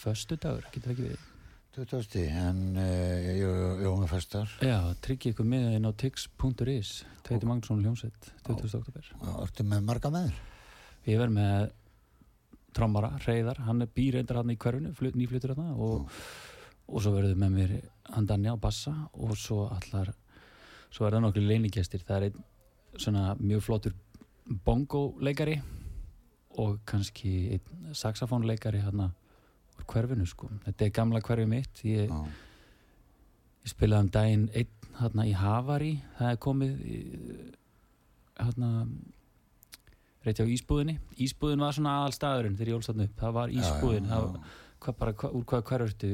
föstu 0.00 0.38
dagur, 0.40 0.66
getur 0.72 0.90
það 0.90 0.96
ekki 0.96 1.08
við 1.10 1.29
20. 1.70 2.16
en 2.34 2.62
uh, 2.74 3.26
jú, 3.38 3.90
með 4.00 4.08
festar. 4.10 4.50
Já, 4.64 4.78
tryggi 5.04 5.30
ykkur 5.30 5.46
með 5.46 5.76
inn 5.76 5.86
á 5.86 5.92
tix.is 5.94 6.90
Tveiti 7.26 7.46
Magnússon 7.46 7.84
Ljónsveit 7.84 8.30
20. 8.48 8.72
oktober 8.80 9.10
og 9.20 9.36
ertu 9.44 9.66
með 9.70 9.84
marga 9.86 10.10
með 10.10 10.26
þér? 10.26 10.40
Ég 11.06 11.20
verð 11.20 11.36
með 11.36 11.68
trommara, 12.74 13.12
Reyðar, 13.22 13.62
hann 13.68 13.84
er 13.84 13.92
býr 13.94 14.18
reyndar 14.18 14.40
hann 14.40 14.50
í 14.50 14.58
hverfinu, 14.58 14.90
flut, 14.98 15.14
nýflutur 15.18 15.54
hann 15.54 15.70
og, 15.76 16.10
og 16.90 17.04
svo 17.04 17.14
verður 17.14 17.38
með 17.38 17.54
mér 17.54 17.76
hann 18.16 18.26
Danja 18.26 18.56
á 18.58 18.62
bassa 18.66 18.96
og 19.14 19.36
svo 19.38 19.68
allar 19.70 20.10
svo 20.90 21.06
er 21.06 21.14
það 21.14 21.24
nokkru 21.28 21.46
leinigestir 21.46 22.02
það 22.02 22.16
er 22.16 22.28
einn 22.32 22.98
svona 22.98 23.36
mjög 23.38 23.62
flottur 23.68 23.94
bongo-leikari 24.66 25.60
og 26.58 26.82
kannski 26.82 27.34
einn 27.54 27.94
saxofónleikari 27.94 28.82
hann 28.82 29.06
úr 29.06 29.19
hverfinu 29.88 30.26
sko. 30.28 30.50
Þetta 30.66 30.86
er 30.86 30.92
gamla 30.96 31.22
hverfi 31.24 31.46
mitt. 31.48 31.82
Ég, 31.86 32.10
ég 32.10 33.72
spilaði 33.72 34.06
um 34.06 34.12
daginn 34.16 34.48
einn 34.54 34.76
hann 35.00 35.24
í 35.24 35.32
Havari. 35.36 35.94
Það 36.18 36.34
er 36.34 36.40
komið 36.46 36.72
hann 38.40 38.96
rétti 40.24 40.44
á 40.44 40.52
Ísbúðinni. 40.52 40.98
Ísbúðin 41.20 41.62
var 41.64 41.76
svona 41.76 42.00
aðal 42.00 42.16
staðurinn 42.16 42.58
þegar 42.58 42.72
ég 42.72 42.80
ólst 42.80 42.92
upp. 42.94 43.14
Það 43.20 43.38
var 43.38 43.54
Ísbúðin. 43.54 44.10
Já, 44.10 44.10
já, 44.10 44.18
það, 44.18 44.34
já. 44.34 44.58
hvað 44.80 44.98
bara, 45.00 45.14
hvað, 45.22 45.36
úr 45.36 45.46
hvað 45.52 45.64
hverfurtu 45.70 46.10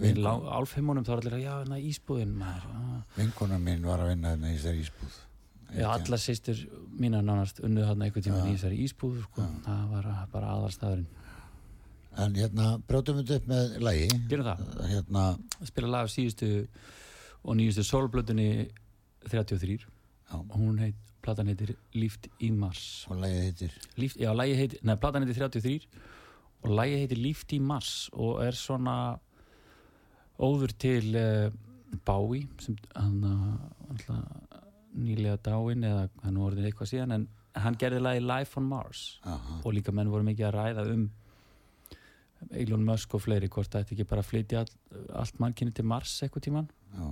Vinkona. 0.00 0.34
álfheimunum 0.58 1.06
þá 1.06 1.10
var 1.12 1.22
allir 1.22 1.38
að 1.38 1.44
já, 1.44 1.54
na, 1.68 1.80
Ísbúðin 1.90 2.36
ah. 2.44 2.68
Vinkona 3.16 3.58
mín 3.62 3.88
var 3.88 4.04
að 4.04 4.12
vinna 4.14 4.34
þarna 4.34 4.52
í 4.52 4.56
þessari 4.56 4.84
ísbúð. 4.84 5.18
já, 5.76 5.86
allar 5.92 6.22
sýstur 6.22 6.62
mínar 6.96 7.24
nánast 7.26 7.60
unnuð 7.60 7.90
þarna 7.90 8.08
einhvern 8.08 8.26
tíma 8.28 8.44
í 8.46 8.54
þessari 8.56 8.80
Ísbúð 8.86 9.18
sko. 9.26 9.48
það 9.66 9.82
var 9.92 10.10
bara 10.32 10.54
aðal 10.54 10.72
staðurinn 10.72 11.10
En 12.18 12.34
hérna, 12.34 12.70
brjótum 12.88 13.20
við 13.20 13.36
upp 13.36 13.44
með 13.50 13.76
lægi. 13.84 14.08
gerum 14.30 14.48
það, 14.48 14.62
Hérna, 14.90 15.24
spila 15.68 15.90
lag 15.92 16.08
af 16.08 16.10
síðustu 16.10 16.48
og 17.44 17.58
nýjustu 17.58 17.84
solblötunni 17.86 18.48
33 19.28 19.78
já, 19.78 20.36
hún 20.56 20.80
heit, 20.82 20.96
platan 21.22 21.46
heitir 21.46 21.76
Líft 21.94 22.28
í 22.42 22.50
Mars. 22.50 23.06
Og 23.10 23.20
lægið 23.22 23.44
heitir? 23.44 23.78
Líft, 23.96 24.18
já, 24.18 24.32
lagi 24.34 24.56
heitir, 24.58 24.82
neða, 24.82 25.00
platan 25.04 25.26
heitir 25.26 25.38
33 25.44 25.88
og 26.64 26.74
lagi 26.74 26.98
heitir 27.04 27.22
Líft 27.22 27.54
í 27.54 27.60
Mars 27.62 28.08
og 28.12 28.42
er 28.42 28.58
svona 28.58 28.96
óður 30.38 30.74
til 30.78 31.14
uh, 31.18 31.48
Bái 32.04 32.44
sem 32.62 32.76
hann 32.96 33.22
uh, 33.24 34.18
nýlega 34.98 35.38
dáin 35.38 35.86
eða 35.86 36.08
hann 36.24 36.42
orðin 36.42 36.66
eitthvað 36.68 36.92
síðan 36.92 37.14
en 37.14 37.28
hann 37.58 37.78
gerði 37.78 38.02
lagi 38.02 38.26
Life 38.26 38.58
on 38.58 38.66
Mars. 38.68 39.06
Aha. 39.24 39.62
og 39.64 39.74
líka 39.74 39.94
menn 39.94 40.10
voru 40.10 40.26
mikið 40.26 40.50
að 40.50 40.56
ræða 40.58 40.86
um 40.92 41.08
Elon 42.50 42.84
Musk 42.86 43.14
og 43.14 43.24
fleiri 43.24 43.48
hvort 43.52 43.70
það 43.72 43.84
ætti 43.84 43.96
ekki 43.96 44.08
bara 44.10 44.22
að 44.24 44.30
flytja 44.30 44.60
all, 44.62 44.74
allt 45.22 45.40
mannkinni 45.42 45.74
til 45.74 45.86
Mars 45.88 46.12
eitthvað 46.22 46.46
tíman 46.48 46.68
Já, 46.94 47.08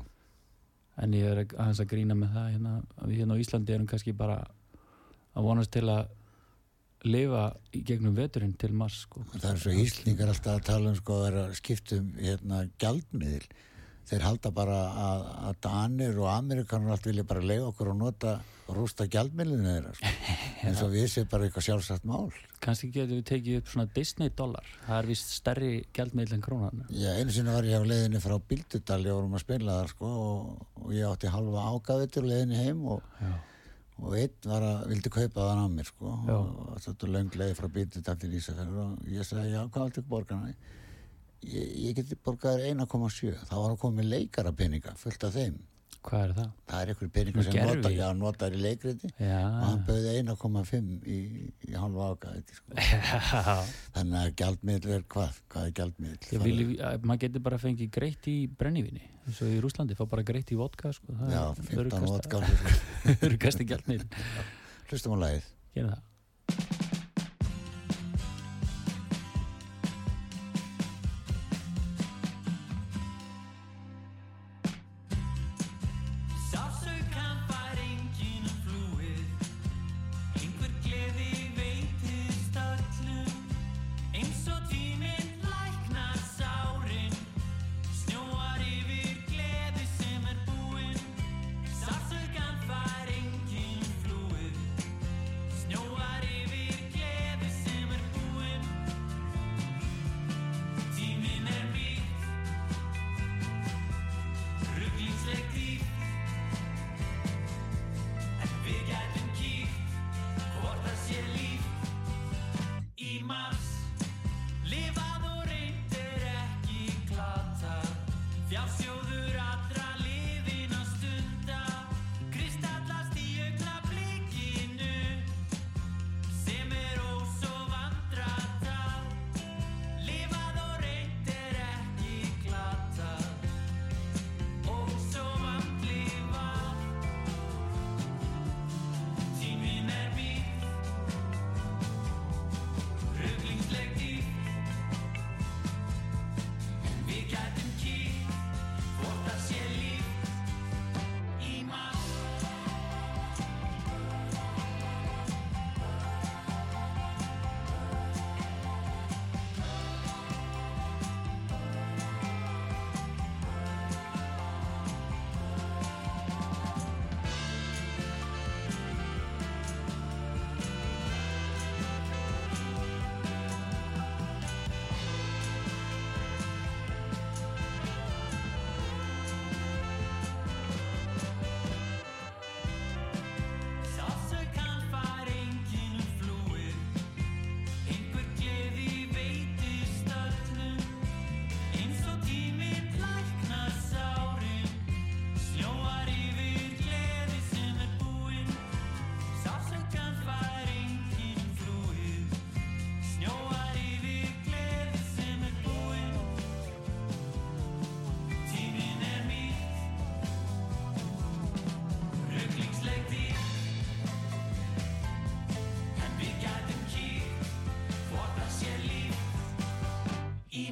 en 1.03 1.17
ég 1.19 1.33
er 1.33 1.43
aðeins 1.47 1.83
að 1.83 1.91
grína 1.93 2.17
með 2.19 2.37
það 2.37 2.53
hérna, 2.55 2.77
við 3.03 3.23
hérna 3.23 3.37
á 3.37 3.43
Íslandi 3.43 3.77
erum 3.77 3.91
kannski 3.91 4.15
bara 4.17 4.39
að 5.37 5.49
vonast 5.49 5.75
til 5.75 5.85
að 5.93 6.07
lifa 7.07 7.45
í 7.77 7.83
gegnum 7.87 8.17
veturinn 8.17 8.55
til 8.59 8.73
Mars 8.75 9.03
sko. 9.05 9.23
það 9.37 9.51
er 9.53 9.62
svo 9.62 9.75
íslningar 9.85 10.33
alltaf 10.33 10.57
að 10.57 10.67
tala 10.71 10.91
um 10.91 10.99
sko 10.99 11.19
að 11.19 11.25
vera 11.27 11.45
skiptum 11.59 12.12
hérna 12.19 12.62
gjaldmiðil. 12.83 13.45
Þeir 14.07 14.23
halda 14.23 14.53
bara 14.55 14.75
að, 15.07 15.23
að 15.49 15.57
Danir 15.66 16.19
og 16.23 16.29
Amerikanur 16.31 16.95
allt 16.95 17.09
vilja 17.09 17.25
bara 17.27 17.42
leiða 17.42 17.71
okkur 17.73 17.90
og 17.90 17.97
nota 18.05 18.37
og 18.66 18.75
rústa 18.81 19.07
gjaldmiðlinu 19.11 19.66
þeirra. 19.73 20.12
En 20.66 20.75
svo 20.75 20.88
við 20.90 21.05
séum 21.12 21.29
bara 21.31 21.47
eitthvað 21.47 21.66
sjálfsagt 21.69 22.07
mál. 22.09 22.31
kannski 22.64 22.88
getum 22.90 23.19
við 23.21 23.27
tekið 23.29 23.59
upp 23.61 23.69
svona 23.71 23.85
Disney 23.95 24.31
dólar 24.35 24.66
það 24.87 24.97
er 24.97 25.09
vist 25.11 25.35
stærri 25.37 25.69
gjaldmiðl 25.95 26.33
en 26.35 26.40
krónan 26.42 26.81
Já, 26.90 27.11
einu 27.21 27.35
sinni 27.35 27.53
var 27.55 27.69
ég 27.69 27.79
á 27.79 27.87
leiðinni 27.87 28.23
frá 28.25 28.35
Bíldudal, 28.51 29.03
ég 29.07 29.14
vorum 29.14 29.37
að 29.38 29.45
spila 29.45 29.77
þar 29.83 29.92
sko 29.92 30.09
og, 30.23 30.64
og 30.81 30.95
ég 30.97 31.07
átti 31.07 31.31
halva 31.31 31.66
ágavitur 31.71 32.27
leiðinni 32.27 32.59
heim 32.64 32.81
og, 32.97 33.05
og 34.01 34.16
einn 34.19 34.51
var 34.51 34.66
að, 34.66 34.81
vildi 34.90 35.12
kaupa 35.14 35.47
þann 35.53 35.62
á 35.62 35.69
mér 35.77 35.90
sko 35.92 36.14
Já. 36.27 36.35
og 36.40 36.81
þetta 36.88 37.12
löng 37.14 37.38
leið 37.42 37.55
frá 37.61 37.69
Bíldudal 37.77 38.16
til 38.25 38.33
Ísafjörður 38.40 38.83
og 38.88 39.12
ég 39.14 39.29
sagði, 39.31 39.53
já, 39.55 39.62
hvað 39.69 39.87
viltu 39.90 40.07
borga 40.11 40.40
hana? 40.40 40.57
Ég, 41.46 41.70
ég 41.87 41.94
geti 42.00 42.16
borgað 42.26 42.61
þér 42.64 42.82
1,7 42.82 43.32
þá 43.46 43.54
var 43.54 43.70
að 43.76 43.80
koma 43.85 44.02
leikara 44.06 44.52
peninga, 44.56 44.94
fullt 44.98 45.26
af 45.28 45.35
þeim 45.37 45.56
hvað 46.06 46.22
er 46.22 46.32
það? 46.37 46.50
það 46.70 46.80
er 46.82 46.90
einhverjum 46.92 47.12
peningar 47.16 47.46
sem 47.46 47.56
nota, 47.66 47.90
já, 47.90 48.06
notar 48.14 48.54
í 48.54 48.61
leikriti 48.62 49.09
og 49.11 49.22
hann 49.26 49.80
Já, 49.80 49.87
bauði 49.88 50.12
1,5 50.20 50.90
í, 51.11 51.18
í 51.66 51.74
halva 51.74 52.09
ágaviti 52.12 52.59
sko. 52.59 52.76
þannig 53.96 54.18
að 54.20 54.30
gjaldmiðl 54.42 54.94
er 54.96 55.04
hvað? 55.16 55.40
Hvað 55.50 55.66
er 55.66 56.44
vil, 56.46 56.61
maður 57.02 57.22
getur 57.26 57.44
bara 57.48 57.59
fengið 57.62 57.90
greitt 57.98 58.30
í 58.30 58.37
brennivíni 58.46 59.02
eins 59.26 59.42
og 59.42 59.50
í 59.50 59.59
Rúslandi, 59.64 59.98
fá 59.98 60.04
bara 60.06 60.22
greitt 60.26 60.52
í 60.54 60.59
vodka 60.61 60.94
sko. 60.94 61.11
það 61.11 61.35
Já, 61.35 61.42
er 61.42 61.70
15 61.74 61.82
öruggasta- 61.82 62.12
vodka 62.12 62.42
sko. 62.46 62.76
öruggasti 63.26 63.66
gjaldmiðl 63.72 64.06
Hlustum 64.87 65.18
á 65.18 65.26
lagið 65.26 65.50
gerum 65.74 65.96
það 65.96 66.86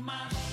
my 0.04 0.43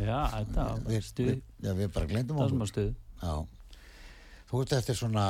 Já, 0.00 0.20
þetta 0.34 0.66
var 0.70 0.84
við, 0.88 1.00
stuð. 1.06 1.30
við, 1.30 1.40
já, 1.66 1.72
við 1.80 1.90
bara 1.96 2.10
glendum 2.10 2.38
Það 2.40 2.48
sem 2.48 2.56
okkur. 2.56 2.64
var 2.64 2.70
stuð. 2.72 2.90
Já, 3.20 3.34
þú 4.50 4.62
ert 4.64 4.72
eftir 4.78 4.98
svona, 5.00 5.24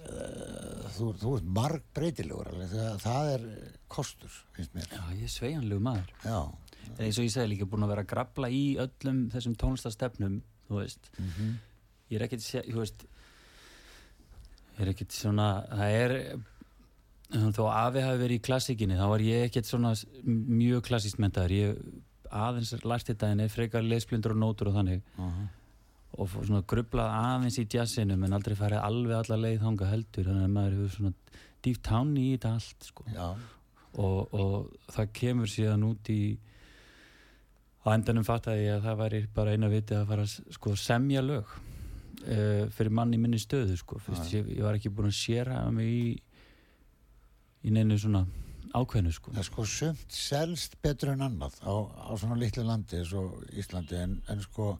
uh, 0.00 0.88
þú, 0.96 1.10
þú 1.20 1.34
ert 1.38 1.48
marg 1.60 1.84
breytilegur 1.96 2.50
alveg, 2.52 2.72
það, 2.74 2.98
það 3.04 3.30
er 3.34 3.46
kostur, 3.92 4.38
finnst 4.56 4.74
mér. 4.78 4.88
Já, 4.96 5.02
ég 5.18 5.24
er 5.28 5.34
sveianlegu 5.36 5.84
maður. 5.90 6.12
Já, 6.24 6.40
En 6.90 7.04
eins 7.06 7.18
og 7.20 7.26
ég 7.26 7.30
segi 7.30 7.50
líka 7.52 7.66
búin 7.70 7.84
að 7.86 7.90
vera 7.92 8.02
að 8.02 8.08
grafla 8.10 8.48
í 8.50 8.62
öllum 8.82 9.18
þessum 9.30 9.52
tónlistastefnum 9.60 10.40
þú 10.66 10.78
veist. 10.80 11.10
Mhm. 11.20 11.50
ég 12.10 12.16
er 12.18 12.24
ekkert 12.26 12.42
þú 12.66 12.80
veist 12.80 13.04
ég 14.74 14.80
er 14.82 14.90
ekkert 14.94 15.12
svona 15.14 15.46
það 15.70 15.94
er 16.00 16.14
þó 17.54 17.62
afi 17.70 18.02
hafi 18.02 18.18
verið 18.24 18.38
í 18.40 18.42
klassikinni 18.48 18.96
þá 18.98 19.06
var 19.12 19.22
ég 19.22 19.44
ekkert 19.46 19.68
svona 19.70 19.92
mjög 20.26 20.82
klassíst 20.88 21.20
mentaður 21.22 21.54
ég 21.54 21.78
aðeins 22.30 22.74
lært 22.84 23.10
þetta 23.10 23.32
en 23.34 23.48
frekar 23.50 23.82
lesblindur 23.86 24.36
og 24.36 24.44
nótur 24.44 24.70
og 24.70 24.78
þannig. 24.80 25.02
Uh 25.18 25.48
og 26.18 26.28
fór 26.30 26.46
svona 26.48 26.66
grublað 26.68 27.12
aðeins 27.14 27.58
í 27.60 27.66
jazzinu 27.70 28.16
en 28.18 28.34
aldrei 28.34 28.56
farið 28.58 28.82
alveg 28.82 29.16
alla 29.20 29.38
leið 29.44 29.64
þanga 29.64 29.90
heldur 29.92 30.28
þannig 30.28 30.46
að 30.46 30.54
maður 30.56 30.76
hefur 30.76 30.94
svona 30.96 31.40
dýft 31.64 31.82
tán 31.86 32.12
í 32.18 32.26
þetta 32.32 32.54
allt 32.56 32.88
sko. 32.88 33.06
Og, 34.00 34.34
og 34.34 34.94
það 34.94 35.12
kemur 35.20 35.50
síðan 35.50 35.86
út 35.86 36.10
í 36.12 36.20
á 37.86 37.88
endanum 37.94 38.26
fattaði 38.26 38.66
ég 38.66 38.78
að 38.78 38.88
það 38.88 39.00
væri 39.04 39.20
bara 39.34 39.54
eina 39.54 39.70
viti 39.72 39.96
að 39.96 40.10
fara 40.10 40.26
að 40.26 40.34
sko, 40.56 40.74
semja 40.78 41.22
lög 41.24 41.54
uh, 41.54 42.66
fyrir 42.74 42.92
mann 42.98 43.14
í 43.14 43.20
minni 43.22 43.40
stöðu 43.40 43.78
sko. 43.80 44.02
Fyrst, 44.04 44.34
ég, 44.34 44.50
ég 44.58 44.66
var 44.66 44.78
ekki 44.78 44.92
búin 44.94 45.10
að 45.10 45.18
séra 45.20 45.62
mig 45.74 45.94
í 45.94 46.04
í 47.60 47.72
neinu 47.74 47.98
svona 48.00 48.24
ákveðnu 48.74 49.12
sko. 49.14 49.32
það 49.34 49.42
er 49.42 49.48
sko 49.48 49.66
sumt 49.66 50.14
selst 50.14 50.76
betur 50.82 51.14
en 51.14 51.24
annað 51.26 51.56
á, 51.64 51.74
á 51.74 52.12
svona 52.20 52.38
litlu 52.40 52.64
landi 52.66 53.00
eins 53.00 53.14
og 53.16 53.40
Íslandi 53.52 53.98
en, 53.98 54.18
en 54.30 54.44
sko 54.44 54.74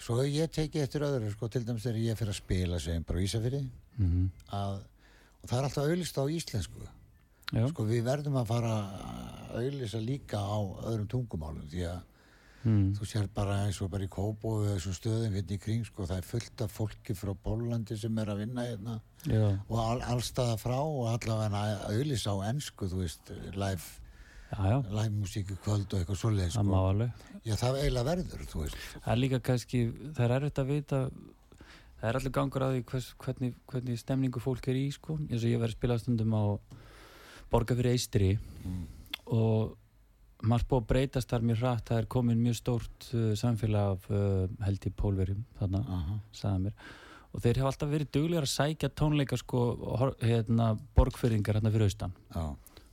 svo 0.00 0.20
hef 0.20 0.30
ég 0.32 0.52
tekið 0.54 0.86
eftir 0.86 1.04
öðru 1.08 1.32
sko 1.34 1.50
til 1.52 1.64
dæmis 1.66 1.84
þegar 1.84 2.04
ég 2.04 2.20
fyrir 2.20 2.34
að 2.34 2.40
spila 2.40 2.80
segjum 2.80 3.04
bara 3.08 3.20
á 3.20 3.26
Ísafirði. 3.26 3.66
Mm 4.00 4.30
að 4.56 4.78
og 5.40 5.48
það 5.48 5.58
er 5.58 5.66
alltaf 5.66 5.86
auðlist 5.88 6.18
á 6.20 6.24
íslensku. 6.28 6.86
Já, 7.50 7.64
sko 7.72 7.84
við 7.88 8.04
verðum 8.06 8.36
að 8.38 8.50
fara 8.52 8.74
að 8.76 9.54
auðlista 9.60 10.00
líka 10.04 10.38
á 10.38 10.60
öðrum 10.90 11.08
tungumálum 11.10 11.66
því 11.70 11.86
að 11.90 12.02
mm, 12.64 12.90
þú 12.98 13.06
sér 13.08 13.28
bara 13.34 13.56
eins 13.66 13.80
og 13.82 13.90
bara 13.92 14.04
í 14.06 14.10
Kópó 14.12 14.56
og 14.58 14.66
þessum 14.68 14.96
stöðum 14.98 15.36
hérna 15.38 15.56
í 15.56 15.60
kring 15.62 15.86
sko 15.88 16.06
það 16.08 16.20
er 16.22 16.28
fullt 16.28 16.64
af 16.66 16.74
fólki 16.76 17.16
frá 17.18 17.32
Pólandi 17.46 17.96
sem 18.00 18.18
er 18.22 18.32
að 18.34 18.42
vinna 18.44 18.66
hérna 18.68 18.98
já, 19.26 19.46
og 19.68 19.78
all, 19.78 20.02
allstaða 20.14 20.58
frá 20.60 20.76
og 20.80 21.08
allavega 21.14 21.64
að 21.64 21.96
auðlista 21.96 22.34
á 22.36 22.38
ensku 22.50 22.88
þú 22.92 23.02
veist 23.04 23.32
live, 23.56 23.90
live 24.90 25.12
músíku 25.16 25.56
kvöld 25.64 25.88
og 25.92 26.00
eitthvað 26.00 26.20
svoleið 26.22 26.54
það 26.56 26.70
má 26.70 26.76
sko. 26.76 26.86
alveg 26.92 27.44
já 27.50 27.54
það 27.64 27.80
eiginlega 27.82 28.08
verður 28.12 28.46
þú 28.52 28.62
veist 28.64 28.80
það 28.94 29.12
er 29.14 29.20
líka 29.24 29.42
kannski, 29.50 29.82
það 30.16 30.24
er 30.26 30.36
erfitt 30.40 30.62
að 30.64 30.72
vita 30.74 31.02
það 32.00 32.08
er 32.10 32.16
allir 32.20 32.32
gangur 32.32 32.64
að 32.64 32.74
því 32.76 32.84
hvers, 32.92 33.10
hvernig, 33.24 33.54
hvernig 33.68 33.98
stemningu 34.00 34.40
fólk 34.40 34.68
er 34.72 34.78
í 34.80 34.86
sko. 34.94 35.18
eins 35.28 35.42
og 35.44 35.50
ég 35.52 35.60
verið 35.60 35.74
að 35.74 35.78
spila 35.78 35.98
stundum 36.00 36.32
á 36.36 36.44
borga 37.50 37.76
fyrir 37.76 37.96
eistri 37.96 38.38
Mm. 38.60 38.82
og 39.32 39.76
margt 40.46 40.68
búið 40.70 40.82
að 40.82 40.88
breytast 40.92 41.30
þar 41.30 41.44
mjög 41.50 41.60
hratt, 41.62 41.84
það 41.90 42.00
er 42.00 42.08
komin 42.14 42.40
mjög 42.40 42.56
stórt 42.58 43.10
uh, 43.12 43.30
samfélag 43.38 43.92
af 43.94 44.08
uh, 44.10 44.48
held 44.64 44.88
í 44.88 44.92
pólverjum 44.96 45.44
þarna, 45.60 45.84
sagði 46.36 46.66
mér. 46.66 46.90
Og 47.30 47.44
þeir 47.44 47.60
hafa 47.60 47.70
alltaf 47.70 47.92
verið 47.92 48.10
duglegar 48.16 48.46
að 48.46 48.52
sækja 48.54 48.90
tónleika 48.98 49.36
sko, 49.38 49.60
hérna, 50.24 50.72
borgfyrringar 50.98 51.60
hérna 51.60 51.70
fyrir 51.70 51.86
austan. 51.86 52.16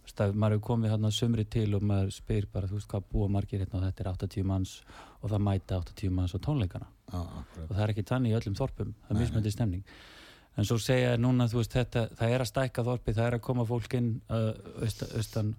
Veist, 0.07 0.21
að 0.21 0.35
maður 0.37 0.57
hefur 0.57 0.65
komið 0.67 0.93
hérna 0.93 1.09
sömri 1.11 1.43
til 1.51 1.71
og 1.75 1.81
maður 1.83 2.13
spyr 2.15 2.45
bara, 2.53 2.69
þú 2.69 2.77
veist 2.77 2.89
hvað 2.91 3.07
búa 3.11 3.31
margir 3.33 3.63
hérna 3.63 3.79
og 3.79 3.87
þetta 3.87 4.03
er 4.03 4.11
80 4.11 4.45
manns 4.47 4.75
og 5.23 5.31
það 5.33 5.41
mæta 5.47 5.79
80 5.81 6.13
manns 6.19 6.35
á 6.37 6.39
tónleikana. 6.45 6.87
Akkurat. 7.09 7.65
Og 7.65 7.73
það 7.73 7.81
er 7.83 7.93
ekki 7.95 8.05
þannig 8.11 8.31
í 8.31 8.37
öllum 8.37 8.59
þorpum. 8.61 8.93
Það 9.01 9.09
er 9.09 9.17
Nei, 9.17 9.23
mismöndi 9.25 9.55
stemning. 9.55 9.97
En 10.57 10.65
svo 10.65 10.77
segja 10.81 11.17
núna, 11.21 11.49
þú 11.49 11.59
veist, 11.59 11.73
þetta, 11.75 12.05
það 12.17 12.33
er 12.33 12.43
að 12.43 12.49
stækka 12.51 12.85
þorpi, 12.87 13.17
það 13.17 13.27
er 13.27 13.37
að 13.37 13.43
koma 13.45 13.65
fólk 13.67 13.97
inn 13.99 14.13
uh, 14.33 14.47
austan, 14.85 15.51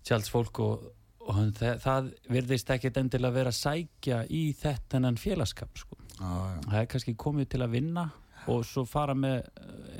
austan 0.00 0.08
tjaldsfólk 0.08 0.60
og, 0.64 0.88
og 1.20 1.38
það, 1.58 1.78
það 1.84 2.10
virðist 2.32 2.70
ekkit 2.74 2.96
endilega 2.96 3.34
vera 3.34 3.52
að 3.52 3.58
sækja 3.60 4.24
í 4.30 4.42
þetta 4.56 5.00
félagskap 5.20 5.78
sko. 5.78 5.96
já, 6.18 6.60
það 6.66 6.80
er 6.80 6.86
kannski 6.86 7.14
komið 7.16 7.48
til 7.48 7.62
að 7.62 7.70
vinna 7.70 8.10
og 8.48 8.64
svo 8.64 8.84
fara 8.88 9.14
með 9.14 9.42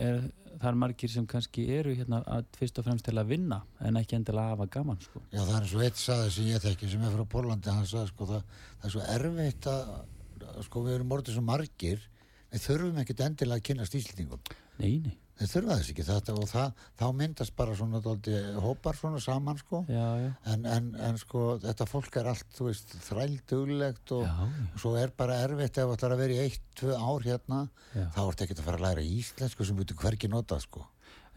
er, 0.01 0.22
það 0.61 0.68
er 0.70 0.78
margir 0.80 1.11
sem 1.11 1.26
kannski 1.26 1.66
eru 1.76 1.94
hérna 1.94 2.22
að 2.26 2.46
fyrst 2.57 2.78
og 2.80 2.84
fremst 2.84 3.05
til 3.05 3.18
að 3.18 3.34
vinna 3.34 3.62
en 3.80 3.96
ekki 4.01 4.16
endilega 4.16 4.46
að 4.46 4.57
hafa 4.57 4.66
gaman 4.78 5.01
sko. 5.01 5.22
já 5.30 5.42
það 5.42 5.55
er 5.55 5.61
eins 5.61 5.74
og 5.74 5.84
eitt 5.84 6.01
saði 6.01 6.30
sem 6.30 6.51
ég 6.51 6.64
þekki 6.64 6.90
sem 6.90 7.05
er 7.05 7.16
frá 7.16 7.26
Pólandi 7.36 7.70
hann 7.70 7.86
sagði 7.86 8.12
sko 8.14 8.30
það, 8.32 8.42
það 8.80 8.88
er 8.88 8.94
svo 8.96 9.07
erfitt 9.16 9.70
að 9.70 10.64
sko 10.66 10.84
við 10.86 10.94
erum 10.94 11.12
orðið 11.16 11.36
svo 11.36 11.44
margir 11.44 12.07
við 12.51 12.64
þurfum 12.64 13.03
ekkit 13.05 13.26
endilega 13.26 13.61
að 13.61 13.66
kynast 13.68 13.94
íslendingum 14.01 14.40
nei, 14.80 15.12
nei, 15.41 15.47
við 15.47 15.53
þurfum 15.55 15.70
þess 15.72 15.93
ekki. 15.93 16.05
Þetta 16.07 16.34
og 16.36 16.49
það, 16.51 16.82
þá 17.01 17.05
myndast 17.16 17.55
bara 17.57 17.76
svona 17.78 18.01
dóldi, 18.05 18.34
hópar 18.61 18.99
svona 18.99 19.20
saman 19.24 19.61
sko. 19.61 19.80
Já, 19.88 20.05
já, 20.20 20.28
en, 20.53 20.66
en, 20.68 20.91
en 21.09 21.20
sko 21.20 21.45
þetta 21.62 21.86
fólk 21.88 22.18
er 22.20 22.28
allt 22.34 22.59
þú 22.59 22.68
veist 22.68 22.93
þrælduglegt 23.09 24.14
og 24.18 24.26
já, 24.28 24.36
svo 24.84 24.95
er 25.01 25.14
bara 25.16 25.41
erfitt 25.47 25.80
ef 25.80 25.88
það 25.88 25.97
ætlar 25.97 26.16
að 26.16 26.22
vera 26.24 26.36
í 26.36 26.45
eitt, 26.45 26.68
tvö 26.80 26.99
ár 27.01 27.26
hérna. 27.26 27.62
Já. 27.95 28.05
þá 28.14 28.20
ertu 28.26 28.47
ekkert 28.47 28.62
að 28.62 28.68
fara 28.68 28.80
að 28.80 28.86
læra 28.86 29.09
íslensku 29.18 29.66
sem 29.66 29.80
þú 29.80 29.99
hvergi 30.05 30.30
nota 30.30 30.61
sko. 30.62 30.84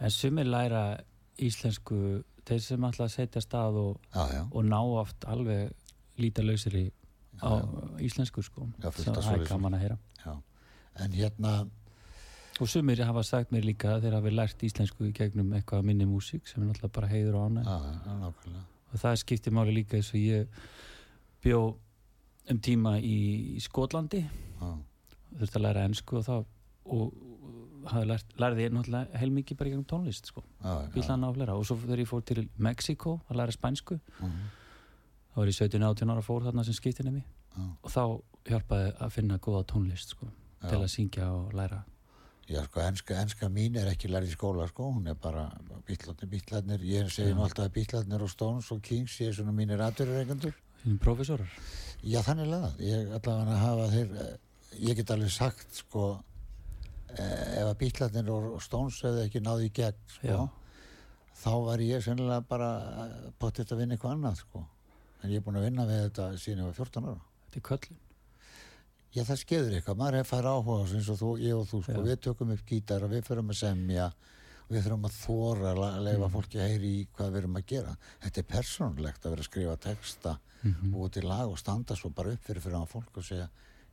En 0.03 0.11
sumir 0.13 0.49
læra 0.49 0.83
íslensku 1.41 2.23
þeir 2.47 2.65
sem 2.65 2.89
ætla 2.89 3.07
að 3.07 3.15
setja 3.15 3.43
stað 3.43 3.79
og, 3.79 4.11
og 4.51 4.65
ná 4.67 4.79
oft 4.81 5.25
alveg 5.31 5.71
lítalausir 6.19 6.75
í 6.77 6.87
íslensku 8.03 8.43
sko. 8.45 8.67
Það 8.81 9.31
er 9.33 9.47
gaman 9.47 9.77
að 9.77 9.85
heyra. 9.87 9.97
Já. 10.23 10.35
En 11.01 11.15
hérna 11.15 11.53
og 12.61 12.67
sumir 12.69 13.01
hafa 13.05 13.23
sagt 13.23 13.51
mér 13.51 13.65
líka 13.65 13.95
að 13.95 14.03
þeir 14.05 14.15
hafi 14.19 14.31
lært 14.33 14.63
íslensku 14.67 15.07
í 15.09 15.13
gegnum 15.15 15.53
eitthvað 15.57 15.83
minni 15.87 16.05
músík 16.05 16.47
sem 16.47 16.61
er 16.63 16.69
náttúrulega 16.69 16.93
bara 16.93 17.07
heiður 17.07 17.35
og 17.39 17.51
ánæg 17.51 17.67
og 18.93 18.99
það 19.01 19.15
skiptir 19.23 19.51
máli 19.55 19.73
líka 19.73 19.97
eins 19.97 20.11
og 20.13 20.19
ég 20.21 20.47
bjó 21.43 21.61
um 22.51 22.59
tíma 22.59 22.97
í, 22.99 23.55
í 23.57 23.59
Skotlandi. 23.63 24.19
Já, 24.59 24.71
þurfti 25.39 25.57
að 25.59 25.63
læra 25.65 25.85
ennsku 25.87 26.17
og 26.19 26.25
þá 26.27 26.33
og, 26.85 27.13
hafi 27.87 28.07
lært, 28.07 28.33
lærði 28.39 28.65
ég 28.67 28.73
náttúrulega 28.75 29.19
heilmikið 29.21 29.57
bara 29.59 29.69
gegnum 29.71 29.87
tónlist 29.87 30.29
sko, 30.31 30.43
já, 30.63 30.73
bílana 30.93 31.31
og 31.55 31.65
svo 31.67 31.75
þegar 31.81 31.99
ég 32.03 32.07
fór 32.11 32.21
til 32.27 32.45
Mexiko 32.57 33.21
að 33.29 33.39
læra 33.41 33.51
spænsku 33.55 33.99
Mhm. 34.19 34.43
þá 35.33 35.37
var 35.41 35.47
ég 35.47 35.57
17-18 35.57 36.11
ára 36.13 36.21
fór 36.21 36.43
þarna 36.45 36.63
sem 36.63 36.73
skiptinemi. 36.73 37.23
Já. 37.57 37.63
og 37.83 37.89
þá 37.91 38.03
hjálpaði 38.49 38.93
að 38.99 39.11
finna 39.11 39.37
góða 39.39 39.65
tónlist 39.65 40.09
sko, 40.15 40.25
Já. 40.61 40.69
til 40.69 40.77
að 40.79 40.89
syngja 40.89 41.27
og 41.31 41.53
læra 41.53 41.83
Já, 42.43 42.59
sko, 42.65 42.81
enska, 42.83 43.15
enska 43.23 43.47
mín 43.47 43.77
er 43.79 43.87
ekki 43.87 44.09
lærið 44.11 44.33
í 44.33 44.35
skóla, 44.35 44.65
sko, 44.67 44.89
hún 44.97 45.07
er 45.07 45.15
bara 45.15 45.45
bítlarnir, 45.87 46.27
bítlarnir, 46.27 46.81
ég 46.83 47.07
segi 47.13 47.31
nú 47.31 47.45
alltaf 47.45 47.69
að 47.69 47.77
bítlarnir 47.77 48.25
og 48.25 48.31
Stones 48.31 48.67
og 48.75 48.81
Kings, 48.83 49.15
ég 49.23 49.31
er 49.31 49.37
svona 49.37 49.53
mínir 49.55 49.79
aðurreikendur. 49.85 50.57
Þínum 50.81 50.99
profesorar 50.99 51.47
Já, 52.03 52.19
þannig 52.25 52.49
laga, 52.51 52.73
ég 52.83 53.13
allavega 53.15 53.53
að 53.55 53.61
hafa 53.61 53.87
þeir, 53.93 54.11
eh, 54.19 54.33
ég 54.89 54.99
get 54.99 55.13
alveg 55.15 55.31
sagt, 55.31 55.79
sko, 55.79 56.03
eh, 57.15 57.61
ef 57.61 57.69
að 57.69 57.77
bítlarnir 57.79 58.31
og 58.35 58.61
Stones 58.61 58.99
hefði 59.07 59.23
ekki 59.29 59.43
náði 59.45 59.69
í 59.69 59.73
gegn, 59.79 60.03
sko, 60.17 60.27
Já. 60.27 60.49
þá 61.45 61.51
var 61.69 61.77
ég 61.87 62.03
sennilega 62.03 62.47
bara 62.49 62.71
potið 63.39 63.71
að 63.71 63.77
vinna 63.85 63.95
eitthvað 63.95 64.17
annað, 64.17 64.41
sko. 64.43 64.67
En 65.23 65.31
ég 65.31 65.39
er 65.39 65.45
búin 65.47 65.61
að 65.61 65.69
vinna 65.69 65.87
við 65.87 66.09
þetta 66.09 66.27
síðan 66.35 66.59
ég 66.59 66.65
var 66.65 66.73
14 66.73 67.07
ára. 67.07 67.21
Þetta 67.47 67.61
er 67.61 67.69
köllin 67.71 68.03
Já, 69.13 69.21
það 69.23 69.37
skeður 69.43 69.73
eitthvað, 69.77 69.97
maður 69.97 70.15
er 70.19 70.23
fær 70.25 70.47
áhuga 70.49 70.77
á 70.81 70.85
eins 70.89 71.09
og 71.13 71.17
þú, 71.19 71.31
ég 71.43 71.53
og 71.57 71.67
þú, 71.69 71.81
sko, 71.83 71.91
Já. 71.99 72.05
við 72.07 72.21
tökum 72.25 72.51
upp 72.55 72.63
gítar 72.65 73.03
og 73.05 73.11
við 73.13 73.23
förum 73.27 73.51
að 73.53 73.59
semja 73.59 74.07
við 74.71 74.81
þurfum 74.87 75.05
að 75.05 75.17
þóra 75.21 75.73
að 75.75 75.99
leifa 76.07 76.27
Mm. 76.27 76.31
fólki 76.33 76.57
að 76.57 76.69
heyri 76.71 76.89
í 77.03 77.07
hvað 77.13 77.31
við 77.33 77.37
erum 77.43 77.57
að 77.59 77.65
gera. 77.67 77.97
Þetta 78.23 78.37
er 78.41 78.47
persónulegt 78.53 79.21
að 79.25 79.29
vera 79.29 79.41
að 79.43 79.49
skrifa 79.49 79.75
texta 79.77 80.37
Mhm. 80.63 80.95
og 80.95 81.11
til 81.11 81.23
lag 81.27 81.47
og 81.49 81.57
standa 81.59 81.95
svo 81.95 82.09
bara 82.09 82.31
upp 82.31 82.41
fyrir 82.43 82.61
fyrir 82.61 82.79
á 82.79 82.85
fólk 82.87 83.17
og 83.17 83.23
segja, 83.23 83.49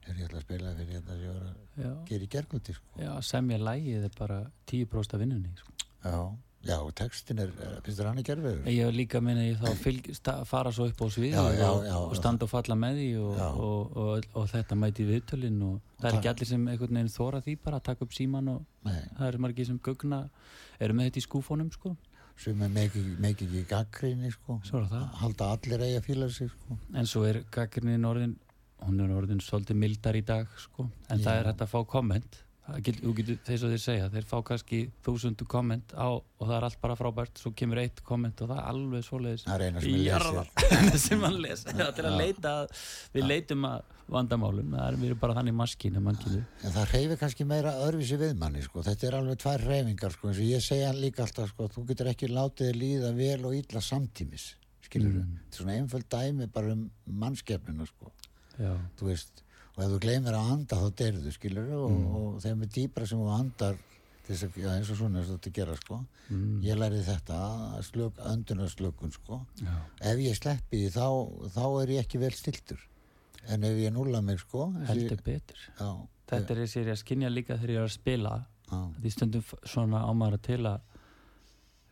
er 0.06 0.14
ég 0.14 0.28
ætla 0.30 0.38
að 0.38 0.46
spila 0.46 0.74
fyrir 0.74 1.02
þetta 1.02 1.12
sem 1.12 1.20
ég 1.20 1.34
var 1.34 1.42
að 1.84 2.06
gera 2.06 2.24
í 2.24 2.28
gerguldi, 2.28 2.72
sko. 2.74 2.98
já 2.98 3.20
semja 3.20 3.58
lægið 3.58 4.04
er 4.04 4.10
bara 4.18 4.50
10% 4.66 5.14
af 5.14 5.20
vinnunni 5.20 5.50
sko. 5.58 5.72
Já, 6.04 6.36
já, 6.66 6.76
textin 6.94 7.38
er, 7.40 7.48
er- 7.64 7.80
finnst 7.84 8.00
þér 8.00 8.08
hann 8.10 8.18
í 8.20 8.24
gerfiður? 8.26 8.60
Ég 8.68 8.84
hef 8.86 8.94
líka 8.94 9.20
minna 9.24 9.44
ég 9.46 9.56
þá 9.62 9.70
fylg, 9.80 10.10
fara 10.46 10.72
svo 10.72 10.88
upp 10.90 11.00
á 11.00 11.06
svið 11.08 11.32
Já, 11.32 11.44
já, 11.56 11.70
já, 11.88 11.94
og 11.96 12.16
standa 12.18 12.44
og 12.44 12.50
falla 12.52 12.76
með 12.76 13.00
því 13.00 13.08
og, 13.22 13.40
og, 13.40 13.96
og, 13.96 14.28
og, 14.34 14.48
þetta 14.52 14.76
mæti 14.76 15.06
viðtölin 15.08 15.62
og 15.64 15.80
það 16.00 16.04
er 16.04 16.10
það- 16.10 16.18
ekki 16.20 16.32
allir 16.34 16.50
sem 16.52 16.68
einhvern 16.68 16.98
veginn 17.00 17.14
þóra 17.16 17.40
því 17.46 17.56
bara 17.64 17.80
að 17.80 17.86
taka 17.90 18.04
upp 18.04 18.12
síman 18.18 18.48
og 18.54 18.60
Nei, 18.84 19.00
það 19.18 19.26
eru 19.32 19.38
margir 19.46 19.66
sem 19.70 19.78
gugna 19.78 20.20
eru 20.80 20.94
með 20.94 21.10
þetta 21.10 21.22
í 21.22 21.26
skúfónum 21.28 21.72
sko 21.72 21.96
sem 22.40 22.62
er 22.64 22.70
meiki 22.72 23.00
ekki 23.20 23.66
gaggrinni, 23.68 24.30
sko. 24.32 24.54
Er 24.64 24.86
það. 24.88 25.02
Halda 25.20 25.48
allir 25.52 25.82
eigi 25.84 25.98
að 25.98 26.06
fíla 26.06 26.28
sig, 26.32 26.48
sko. 26.48 26.78
en 26.96 27.04
svo 27.06 27.24
er 27.28 27.42
gaggrinin 27.52 28.06
orðin 28.08 28.36
hún 28.80 29.00
er 29.04 29.10
orðin 29.12 29.42
svolítið 29.44 29.76
mildar 29.76 30.16
í 30.16 30.22
dag 30.24 30.46
sko 30.56 30.86
en 31.10 31.18
það 31.20 31.34
Já. 31.34 31.40
er 31.40 31.50
hægt 31.50 31.60
að 31.66 31.68
fá 31.74 31.80
komment 31.86 32.38
Það 32.70 32.82
get, 32.86 32.98
þú 33.02 33.12
getur, 33.18 33.38
þeir 33.46 33.80
segja, 33.82 34.08
þeir 34.12 34.26
fá 34.30 34.36
kannski 34.46 34.78
þúsundu 35.06 35.46
komment 35.50 35.92
á 35.98 36.06
og 36.14 36.42
það 36.46 36.52
er 36.56 36.66
allt 36.68 36.80
bara 36.80 36.96
frábært 36.98 37.40
svo 37.42 37.50
kemur 37.56 37.80
eitt 37.82 38.02
komment 38.06 38.40
og 38.44 38.50
það 38.52 38.60
er 38.62 38.68
alveg 38.70 39.02
svoleiðis 39.06 39.44
Það 39.46 39.54
er 39.56 39.64
eina 39.66 39.80
sem 39.82 39.96
ég 39.96 40.04
Jarðar. 40.06 40.50
lesir. 40.54 40.76
Eina 40.80 41.00
sem 41.04 41.24
hann 41.26 41.38
les 41.42 41.64
það 41.66 41.82
er 41.86 41.96
til 41.98 42.04
að 42.10 42.18
leita 42.20 42.52
að- 42.60 42.84
við 43.16 43.26
leitum 43.30 43.66
að 43.70 43.96
vandamálum 44.10 44.72
það 44.76 44.86
er 44.90 44.96
við 45.02 45.16
bara 45.24 45.36
þannig 45.40 45.56
maskínu 45.60 46.00
það 46.62 46.94
reyfir 46.94 47.20
kannski 47.20 47.46
meira 47.46 47.74
öðruvísi 47.84 48.18
við 48.22 48.32
manni 48.40 48.62
sko. 48.64 48.82
Þetta 48.86 49.06
er 49.10 49.18
alveg 49.20 49.38
tvær 49.44 49.66
reyfingar 49.66 50.14
sko. 50.16 50.28
eins 50.30 50.40
og 50.40 50.48
ég 50.50 50.64
segja 50.64 50.92
líka 50.96 51.22
alltaf 51.26 51.52
sko, 51.52 51.68
þú 51.74 51.84
getur 51.92 52.10
ekki 52.14 52.30
látið 52.30 52.70
þér 52.70 52.80
líða 52.80 53.12
vel 53.18 53.44
og 53.50 53.54
illa 53.60 53.80
samtímis 53.84 54.48
skilur 54.86 55.12
Mm. 55.20 55.36
Þetta 55.46 55.54
er 55.54 55.62
svona 55.62 55.76
einföld 55.78 56.08
dæmi 56.10 56.46
bara 56.52 56.72
um 56.72 56.90
mannskepnina 57.06 57.86
sko. 57.86 58.10
þú 58.98 59.06
veist 59.10 59.42
og 59.76 59.84
ef 59.84 59.90
þú 59.94 59.98
gleymir 60.02 60.34
að 60.36 60.50
anda 60.54 60.76
þá 60.76 60.88
deyrðu 61.00 61.32
skilur 61.32 61.70
og, 61.76 61.90
Mm. 61.90 62.16
og 62.16 62.40
þeim 62.42 62.62
er 62.62 62.66
dýpra 62.76 63.06
sem 63.06 63.18
þú 63.18 63.30
andar 63.38 63.76
þess 64.28 64.44
að, 64.46 64.56
já, 64.62 64.68
eins 64.76 64.90
og 64.90 64.96
svona 65.00 65.18
eins 65.20 65.30
og 65.30 65.38
þetta 65.40 65.52
gera 65.52 65.76
sko. 65.76 65.96
mm, 66.30 66.60
ég 66.62 66.76
lærði 66.78 67.02
þetta 67.06 67.38
að 67.78 67.82
slök, 67.88 68.20
öndunarslökun 68.30 69.12
sko. 69.12 69.40
já, 69.62 69.74
ef 70.00 70.18
ég 70.18 70.36
sleppi 70.38 70.84
því 70.84 70.90
þá, 70.94 71.06
þá 71.54 71.64
er 71.82 71.88
ég 71.96 72.04
ekki 72.04 72.18
vel 72.18 72.30
stiltur 72.32 72.78
en 73.48 73.64
ef 73.64 73.76
ég 73.78 73.92
núla 73.92 74.20
mig 74.22 74.38
sko 74.40 74.66
og 74.68 74.86
heldur 74.86 75.16
ég, 75.18 75.24
betur. 75.24 75.56
Já, 75.78 75.90
þetta 76.28 76.50
er 76.50 76.56
þessi 76.62 76.80
ég 76.84 76.92
að 76.92 77.00
skinja 77.02 77.28
líka 77.30 77.56
þegar 77.58 77.70
ég 77.70 77.76
er 77.80 77.88
að 77.88 77.94
spila. 77.96 78.46
Já, 78.70 78.78
því 79.02 79.10
stundum 79.10 79.42
svona 79.66 80.04
á 80.06 80.10
maður 80.14 80.42
til 80.42 80.66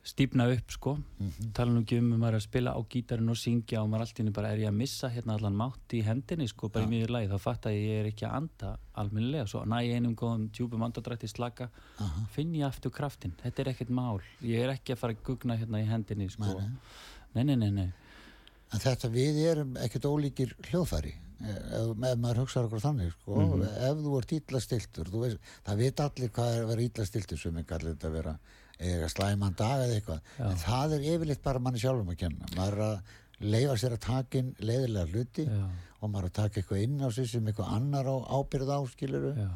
að 0.08 0.12
stípna 0.14 0.46
upp 0.54 0.70
sko. 0.72 0.94
Mhm, 1.20 1.52
tala 1.52 1.72
nú 1.74 1.82
ekki 1.84 1.98
um 2.00 2.12
að 2.14 2.18
maður 2.22 2.34
er 2.34 2.38
að 2.40 2.44
spila 2.46 2.72
á 2.72 2.80
gítarinn 2.88 3.28
og 3.30 3.36
syngja 3.36 3.82
og 3.82 3.90
maður 3.92 4.00
allt 4.06 4.14
í 4.16 4.22
henni 4.22 4.32
bara 4.32 4.48
er 4.54 4.58
ég 4.62 4.68
að 4.70 4.78
missa 4.78 5.08
hérna 5.12 5.34
allan 5.36 5.56
mátt 5.58 5.92
í 5.92 6.00
hendinni 6.06 6.48
sko 6.48 6.68
bara 6.72 6.86
í 6.86 6.88
miður 6.88 7.10
lagi. 7.12 7.28
Þá 7.28 7.38
fatt 7.44 7.66
að 7.68 7.76
ég 7.76 8.00
er 8.00 8.08
ekki 8.10 8.24
að 8.26 8.36
anda 8.40 8.78
almennilega. 8.96 9.46
Svo 9.46 9.64
næ 9.68 9.76
ég 9.84 9.94
einum 10.00 10.16
góðum 10.16 10.48
djúpum 10.50 10.82
andadrætti 10.88 11.28
slaka. 11.28 11.68
Aha, 12.00 12.26
finn 12.32 12.54
ég 12.54 12.64
aftur 12.66 12.90
kraftin, 12.90 13.32
þetta 13.42 13.60
er 13.60 13.72
ekkert 13.74 13.90
mál. 13.90 14.20
Ég 14.42 14.64
er 14.64 14.72
ekki 14.74 14.92
að 14.96 14.98
fara 15.04 15.12
að 15.12 15.22
gugna 15.28 15.56
hérna 15.60 15.82
í 15.82 15.86
hendinni 15.86 16.30
sko. 16.30 16.56
Nei, 16.58 17.44
nei, 17.44 17.44
nei, 17.44 17.56
nei, 17.56 17.70
nei. 17.70 17.92
en 18.72 18.80
þetta 18.80 19.08
við 19.08 19.36
erum 19.48 19.76
ekkert 19.80 20.04
ólíkir 20.04 20.50
hljóðfæri 20.68 21.14
ef, 21.40 21.88
ef 21.88 22.18
maður 22.20 22.42
hugsaður 22.42 22.66
okkur 22.68 22.82
þannig 22.84 23.12
sko, 23.14 23.36
Mhm. 23.40 23.62
ef 23.64 23.96
þú 24.04 24.18
ert 24.18 24.32
illa 24.36 24.60
stiltur 24.60 25.04
þú 25.08 25.20
veist, 25.22 25.38
það 25.64 25.76
veit 25.78 26.00
allir 26.04 26.28
hvað 26.28 26.52
er 26.56 26.64
að 26.64 26.68
vera 26.68 26.82
illa 26.82 27.04
stiltur 27.08 27.38
sem 27.38 27.56
allir 27.56 27.94
þetta 27.94 28.08
að 28.10 28.12
vera 28.12 28.38
eða 28.78 29.08
slæman 29.12 29.56
dag 29.58 29.84
eða 29.84 29.96
eitthvað. 29.98 30.20
Já. 30.38 30.44
en 30.50 30.60
það 30.62 30.94
er 30.96 31.06
yfirleitt 31.14 31.42
bara 31.42 31.62
manni 31.62 31.82
sjálfum 31.82 32.12
að 32.12 32.20
kenna. 32.24 32.50
Maður 32.56 32.78
er 32.78 32.84
að 32.88 33.16
leifa 33.38 33.76
sér 33.78 33.94
að 33.94 34.02
taka 34.06 34.40
inn 34.40 34.50
leiðilega 34.58 35.12
hluti 35.12 35.46
Já, 35.46 35.62
og 36.00 36.10
maður 36.10 36.26
er 36.26 36.32
að 36.32 36.36
taka 36.40 36.60
eitthvað 36.60 36.84
inn 36.84 36.98
á 37.02 37.08
sig 37.14 37.30
sem 37.30 37.46
eitthvað 37.50 37.72
annar 37.76 38.10
á 38.10 38.16
ábyrð 38.34 38.72
á 38.74 38.80
skiluru 38.90 39.32
já, 39.36 39.48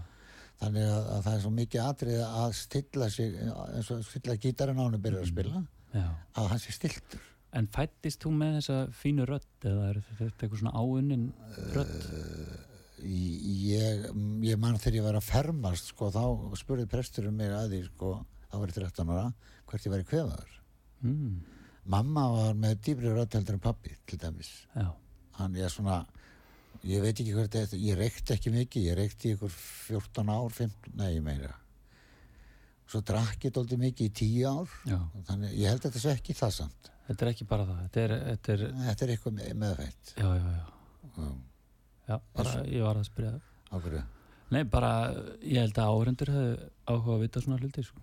þannig 0.63 0.87
að, 0.87 1.11
að 1.17 1.27
það 1.27 1.35
er 1.35 1.43
svo 1.45 1.53
mikið 1.57 1.85
atrið 1.89 2.23
að 2.29 2.57
stilla 2.61 3.11
sig 3.11 3.37
eins 3.43 3.91
og 3.95 4.05
stilla 4.07 4.39
gítarinn 4.39 4.79
á 4.79 4.85
hann 4.87 4.99
að 4.99 5.05
byrja 5.09 5.25
að 5.25 5.31
spila 5.33 5.63
já. 5.97 6.07
að 6.39 6.51
hann 6.55 6.63
sé 6.63 6.79
stiltur 6.79 7.29
En 7.53 7.67
fættist 7.69 8.23
þú 8.25 8.31
með 8.33 8.55
þessa 8.57 8.77
fínu 8.97 9.25
rödd 9.29 9.67
eða 9.69 9.89
er 9.91 9.99
þetta 10.07 10.47
eitthvað 10.47 10.61
svona 10.63 10.71
áunnin 10.73 11.27
rödd? 11.75 12.07
ég, 13.05 14.07
ég 14.47 14.61
mann 14.63 14.79
þegar 14.81 14.97
ég 14.97 15.05
var 15.05 15.19
að 15.19 15.27
fermast 15.27 15.91
sko, 15.91 16.09
þá 16.15 16.55
spurði 16.57 16.87
presturinn 16.89 17.37
mig 17.37 17.53
að 17.53 17.75
því 17.75 17.81
sko, 17.91 18.13
þá 18.53 18.59
var 18.61 18.71
ég 18.73 18.77
13 18.79 19.13
ára. 19.17 19.31
Hvert 19.71 19.87
ég 19.89 19.95
væri 19.97 20.09
kvefaður 20.13 20.59
Mm, 21.03 21.41
mamma 21.91 22.23
var 22.31 22.53
með 22.55 22.77
dýbri 22.87 23.11
rödd 23.11 23.33
heldur 23.35 23.57
en 23.57 23.63
pappi 23.65 23.91
til 24.07 24.21
dæmis. 24.23 24.53
Já, 24.79 24.93
hann 25.41 25.57
er 25.59 25.73
svona 25.73 25.97
ég 26.87 27.03
veit 27.03 27.17
ekki 27.19 27.33
hvert 27.35 27.51
þetta, 27.57 27.81
ég 27.83 27.99
reykti 27.99 28.37
ekki 28.37 28.53
mikið 28.55 28.87
ég 28.87 28.97
reykti 29.01 29.33
ykkur 29.35 29.51
14 29.51 30.31
ár 30.31 30.47
15, 30.55 30.95
nei 31.01 31.19
meira. 31.19 31.57
Svo 32.87 33.01
drakk 33.03 33.49
ég 33.49 33.55
dóldi 33.57 33.81
mikið 33.83 34.07
í 34.07 34.15
10 34.21 34.47
ár. 34.47 34.71
Já. 34.87 35.01
þannig 35.27 35.57
ég 35.59 35.73
held 35.73 35.81
að 35.83 35.89
þetta 35.89 36.05
sé 36.05 36.15
ekki 36.15 36.39
það 36.39 36.55
samt. 36.61 36.91
Þetta 37.09 37.27
er 37.27 37.33
ekki 37.33 37.49
bara 37.51 37.67
það, 37.67 37.83
þetta 37.83 38.01
er, 38.07 38.15
þetta 38.31 38.53
er 38.53 38.65
þetta 38.87 39.05
er 39.09 39.13
eitthvað 39.17 39.35
með, 39.41 39.53
meðfætt 39.65 40.13
já, 40.23 40.29
já, 40.39 40.51
já, 40.55 41.27
já, 42.13 42.17
bara, 42.39 42.53
ég 42.71 42.85
var 42.87 43.01
að 43.01 43.09
spyrja 43.11 43.33
það. 43.35 43.49
ákveðu 43.75 44.03
Nei, 44.53 44.63
bara, 44.69 44.93
ég 45.41 45.63
held 45.63 45.79
að 45.81 45.91
áhrendur 45.97 46.33
hefðu 46.35 46.71
áhuga 46.93 47.15
að 47.17 47.23
vita 47.27 47.41
svona 47.45 47.59
hluti, 47.63 47.85
sko. 47.87 48.01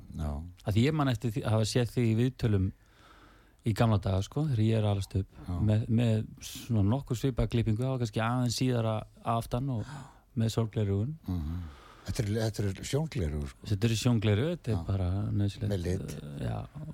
Að 0.66 0.80
ég 0.82 0.94
man 0.98 1.12
eftir 1.12 1.36
að 1.44 1.52
hafa 1.54 1.68
séð 1.70 1.92
því 1.94 2.06
í 2.10 2.16
viðtölum 2.24 2.70
í 3.70 3.74
gamla 3.76 3.98
daga, 4.02 4.22
sko, 4.26 4.46
þegar 4.50 4.64
ég 4.66 4.78
er 4.80 4.88
alast 4.90 5.16
upp, 5.20 5.42
með, 5.68 5.84
með 6.00 6.24
svona 6.42 6.86
nokkuð 6.96 7.20
svipað 7.22 7.50
klippingu, 7.54 7.84
var 7.86 8.00
kannski 8.02 8.24
aðeins 8.24 8.58
síðara 8.58 8.96
aftan 9.36 9.70
og 9.76 9.86
með 10.40 10.54
sorgleirugun. 10.56 11.12
þetta 12.08 12.24
er, 12.24 12.30
þetta 12.40 12.64
er 12.72 12.80
sjóngleru 12.90 13.42
sko. 13.52 13.68
Þetta 13.70 13.88
eru 13.90 13.98
sjóngleiru, 14.00 14.46
þetta 14.56 14.72
er 14.74 14.84
bara 14.88 15.10
nöðsilegt. 15.30 16.16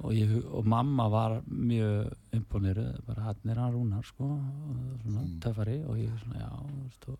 Og, 0.01 0.11
ég, 0.17 0.33
og 0.51 0.65
mamma 0.67 1.05
var 1.13 1.37
mjög 1.47 2.11
imponeru, 2.35 2.87
bara 3.07 3.29
hann 3.29 3.53
er 3.53 3.61
hann 3.63 3.71
rúnar, 3.77 4.03
sko, 4.09 4.25
og 4.25 4.99
svona 5.05 5.21
Mm. 5.23 5.39
töffari 5.45 5.77
og 5.87 5.95
ég 6.01 6.11
svona, 6.25 6.41
já, 6.43 6.49
þú 6.59 6.83
veist, 6.83 7.07
og 7.07 7.19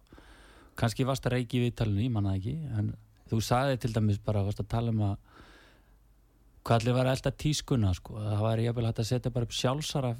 kannski 0.80 1.08
varst 1.08 1.26
að 1.28 1.38
reiki 1.38 1.62
við 1.64 1.76
talinu, 1.80 2.04
ég 2.06 2.14
manna 2.14 2.36
ekki, 2.38 2.56
en 2.78 2.94
þú 3.30 3.42
sagði 3.44 3.82
til 3.84 3.94
dæmis 3.96 4.22
bara, 4.24 4.44
varst 4.46 4.62
að 4.64 4.72
tala 4.74 4.94
um 4.94 5.04
að 5.12 5.16
hvað 6.66 6.80
allir 6.80 6.96
var 6.98 7.10
elda 7.12 7.32
tískuna, 7.44 7.92
sko, 7.94 8.16
að 8.18 8.32
það 8.32 8.44
væri 8.48 8.66
jafnvel 8.66 8.88
hægt 8.88 9.02
að 9.04 9.08
setja 9.12 9.32
bara 9.36 9.46
upp 9.46 9.54
sjálfsara 9.54 10.12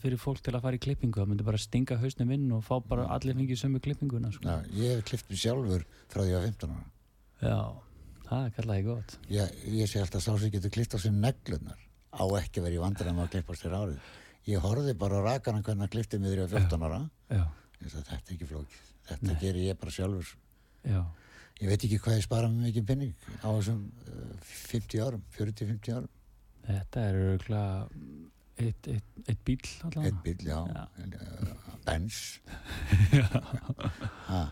fyrir 0.00 0.20
fólk 0.20 0.40
til 0.40 0.54
að 0.54 0.64
fara 0.64 0.78
í 0.78 0.80
klippingu, 0.80 1.20
það 1.20 1.28
myndi 1.28 1.46
bara 1.50 1.60
stinga 1.60 1.98
hausnum 2.00 2.32
inn 2.36 2.46
og 2.56 2.64
fá 2.64 2.72
bara 2.80 3.04
allir 3.12 3.36
fengið 3.36 3.60
sömu 3.60 3.82
klippinguna, 3.84 4.32
sko. 4.32 4.48
já, 4.48 4.72
ég 4.80 4.96
hef 4.96 5.04
klift 5.10 5.28
mig 5.28 5.42
sjálfur 5.42 5.84
frá 6.08 6.22
því 6.24 6.38
að 6.38 6.46
15 6.48 6.72
ára. 6.72 6.88
Já, 7.40 7.60
það 8.30 8.46
er 8.46 8.56
kallaði 8.56 8.86
gott. 8.88 9.18
ég, 9.28 9.60
ég 9.76 9.92
sé 9.92 10.00
alltaf 10.00 10.24
sá 10.24 10.32
sem 10.32 10.54
getur 10.56 10.72
klift 10.72 10.96
á 10.96 10.98
sem 11.04 11.20
neglunar 11.20 11.84
á 12.16 12.24
ekki 12.40 12.64
verið 12.64 12.84
vandræðum 12.86 13.22
að 13.22 13.32
klippa 13.36 13.56
sér 13.60 13.76
árið. 13.76 14.00
Ég 14.48 14.64
horfði 14.64 14.94
bara 14.98 15.20
á 15.20 15.26
rakana 15.26 15.60
hvernig 15.60 15.84
hann 15.84 16.22
mig 16.22 16.30
þegar 16.32 16.40
ég 16.40 16.48
var 16.48 16.64
15 16.64 16.86
ára. 16.88 17.00
Já, 17.28 17.44
ég 17.44 17.69
þetta 17.88 18.14
er 18.16 18.34
ekki 18.34 18.46
flókið 18.50 18.78
þetta 19.10 19.26
Nei. 19.32 19.38
gerir 19.40 19.64
ég 19.70 19.78
bara 19.80 19.90
sjálfur 19.94 20.28
já. 20.84 21.00
ég 21.60 21.68
veit 21.72 21.84
ekki 21.88 21.98
hvað 22.04 22.16
ég 22.20 22.26
spara 22.26 22.48
með 22.52 22.68
mikið 22.70 22.86
penning 22.90 23.14
á 23.40 23.48
þessum 23.56 23.80
uh, 24.06 24.34
50 24.70 25.04
árum 25.06 25.22
40-50 25.38 25.94
árum, 25.98 26.10
Þetta 26.70 27.00
er 27.08 27.16
örgulega 27.16 27.86
eitt, 28.60 28.88
eitt, 28.92 29.06
eitt 29.26 29.40
bíl 29.48 29.58
allavega. 29.88 30.10
eitt 30.10 30.18
bíl, 30.22 30.46
já, 30.46 30.58
Já. 30.68 30.82
Benz 31.86 32.18
ha, 34.30 34.42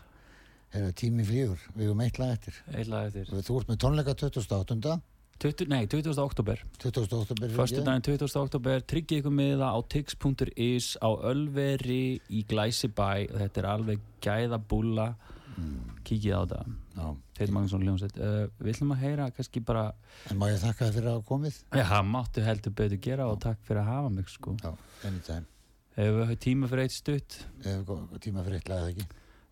er 0.73 0.91
tími 0.97 1.23
flýgur 1.27 1.61
við 1.77 1.85
erum 1.91 2.01
eitt 2.05 2.17
lag 2.21 2.33
eftir 2.35 2.57
Eitthvað 2.73 3.07
eftir. 3.21 3.43
þú 3.45 3.59
ert 3.61 3.69
með 3.71 3.79
tónleika 3.85 4.15
28. 4.17 4.97
20, 5.39 5.67
nei, 5.71 5.85
20. 5.87 6.17
oktober. 6.19 6.59
28. 6.83 7.35
byrjun 7.39 7.55
Förstu 7.55 7.83
daginn 7.85 8.03
20. 8.03 8.27
oktober. 8.41 8.81
Tryggið 8.91 9.21
ykkur 9.21 9.35
með 9.37 9.53
það 9.61 9.71
á 9.71 9.79
tix.is 9.93 10.87
á 10.99 11.09
Ölveri 11.31 12.19
í 12.27 12.41
Glæsibæ. 12.49 13.09
Þetta 13.31 13.61
er 13.63 13.67
alveg 13.73 14.01
gæða 14.25 14.59
búla. 14.59 15.13
Kíkið 16.07 16.35
á 16.35 16.41
þetta. 16.43 16.59
já. 16.99 17.07
Teit 17.39 17.51
Magnússon 17.55 17.83
Ljónsveit. 17.87 18.17
Uh, 18.19 18.47
við 18.59 18.73
ætlum 18.73 18.91
að 18.95 19.01
heyra 19.05 19.29
kannski 19.35 19.61
bara, 19.63 19.85
en 20.31 20.39
má 20.39 20.47
ég 20.51 20.59
þakka 20.59 20.87
þér 20.89 20.95
fyrir 20.97 21.09
að 21.13 21.23
komið 21.27 21.55
já, 21.75 21.83
það 21.87 22.05
máttu 22.11 22.43
heldur 22.43 22.75
betur 22.75 23.01
gera 23.03 23.27
og 23.31 23.39
takk 23.43 23.59
fyrir 23.67 23.81
að 23.83 23.89
hafa 23.93 24.09
mig, 24.11 24.27
sko. 24.31 24.55
já, 24.59 24.71
anytime 25.07 25.45
Hefur 25.99 26.29
við 26.29 26.39
tíma 26.45 26.67
fyrir 26.71 26.85
eitt 26.87 26.95
stutt? 26.95 27.37
Ef 27.63 27.81
gó- 27.87 28.19
tíma 28.23 28.43
fyrir 28.45 28.59
eitt 28.59 28.69
lag 28.71 28.83
eða 28.83 28.91
ekki 28.93 29.07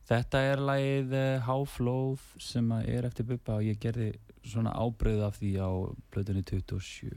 Þetta 0.08 0.42
er 0.54 0.62
lagið 0.64 1.16
uh, 1.20 1.42
Háflóð 1.44 2.24
sem 2.40 2.70
er 2.80 3.08
eftir 3.10 3.28
Bubba 3.28 3.58
og 3.60 3.68
ég 3.68 3.80
gerði 3.84 4.14
svona 4.48 4.72
ábreyð 4.72 5.26
af 5.28 5.42
því 5.42 5.52
á 5.60 5.70
plötunni 6.14 6.46
27 6.48 7.12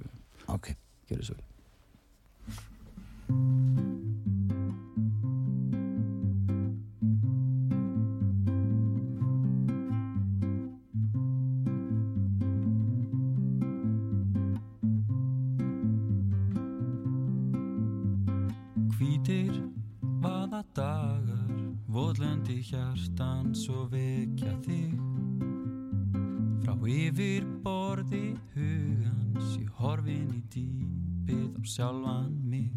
ok, 0.51 0.74
Gjörðu 1.07 1.30
svo 1.30 1.38
votlendi 22.61 22.62
hjartan 22.62 23.54
svo 23.54 23.88
vekja 23.88 24.52
þig. 24.64 24.98
Frá 26.62 26.74
yfir 26.86 27.44
borði 27.64 28.36
hugans, 28.54 29.56
ég 29.56 29.70
horfin 29.78 30.28
í 30.34 30.42
dýpið 30.52 31.56
á 31.56 31.62
sjálfan 31.64 32.34
mig. 32.44 32.72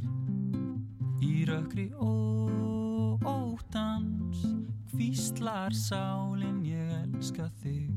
Í 1.21 1.45
rökkri 1.45 1.91
ó, 1.99 3.19
óttans, 3.25 4.45
hvíslar 4.93 5.73
sálin 5.73 6.63
ég 6.63 6.93
elska 7.03 7.49
þig. 7.61 7.91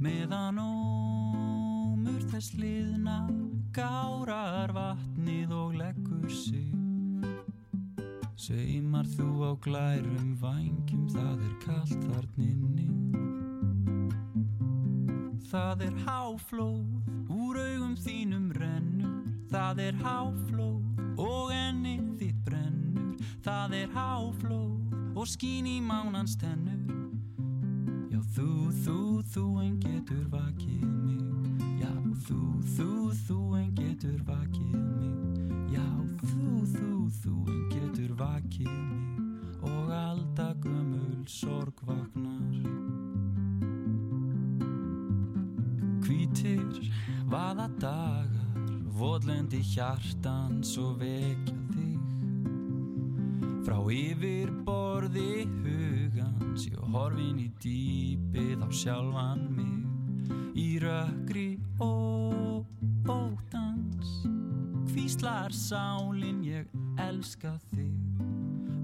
Meðan 0.00 0.58
ómur 0.58 2.22
þess 2.30 2.54
liðna 2.56 3.28
gárar 3.72 4.72
vatnið 4.72 5.52
og 5.52 5.59
á 9.50 9.52
glærum 9.66 10.34
vængjum 10.38 11.06
það 11.10 11.40
er 11.46 11.54
kallt 11.64 12.02
þarninni 12.06 12.88
það 15.50 15.86
er 15.88 15.96
háflóð 16.06 17.00
Úr 17.30 17.58
augum 17.58 17.96
þínum 17.98 18.50
rennur, 18.54 19.26
það 19.50 19.80
er 19.86 19.98
háflóð 20.04 21.18
Og 21.22 21.50
ennið 21.54 22.04
þitt 22.20 22.40
brennur, 22.46 23.16
það 23.42 23.74
er 23.80 23.94
háflóð 23.94 25.18
Og 25.18 25.26
skín 25.26 25.66
í 25.66 25.80
mánans 25.82 26.36
tennur. 26.38 26.78
Já, 28.12 28.20
þú, 28.36 28.48
þú, 28.84 28.98
þú 29.34 29.44
en 29.64 29.74
getur 29.82 30.22
vakið 30.32 30.84
mig. 30.86 31.64
Já, 31.82 31.90
þú, 32.28 32.40
þú, 32.76 32.90
þú 33.26 33.40
en 33.58 33.74
getur 33.74 34.22
vakið 34.30 34.78
mig. 34.78 35.74
Já, 35.74 35.88
þú, 36.22 36.62
þú, 36.76 36.92
þú 37.18 37.34
en 37.50 37.64
getur 37.74 38.14
vakið 38.22 38.70
mig 38.70 38.79
vaða 47.50 47.66
dagar 47.82 48.74
Votlendi 48.94 49.58
hjartans 49.64 50.76
og 50.78 51.00
vekja 51.00 51.56
þig. 51.72 52.02
Frá 53.66 53.78
yfir 53.90 54.50
borði 54.66 55.46
hugans 55.64 56.68
Ég 56.68 56.84
horfin 56.94 57.40
í 57.42 57.48
dýpið 57.62 58.62
á 58.62 58.68
sjálfan 58.70 59.42
mig 59.56 60.54
Í 60.54 60.68
rökkri 60.84 61.48
og 61.82 62.68
ótans 63.10 64.12
Hvíslar 64.92 65.54
sálin 65.54 66.42
ég 66.44 66.70
elska 66.98 67.56
þig. 67.70 67.94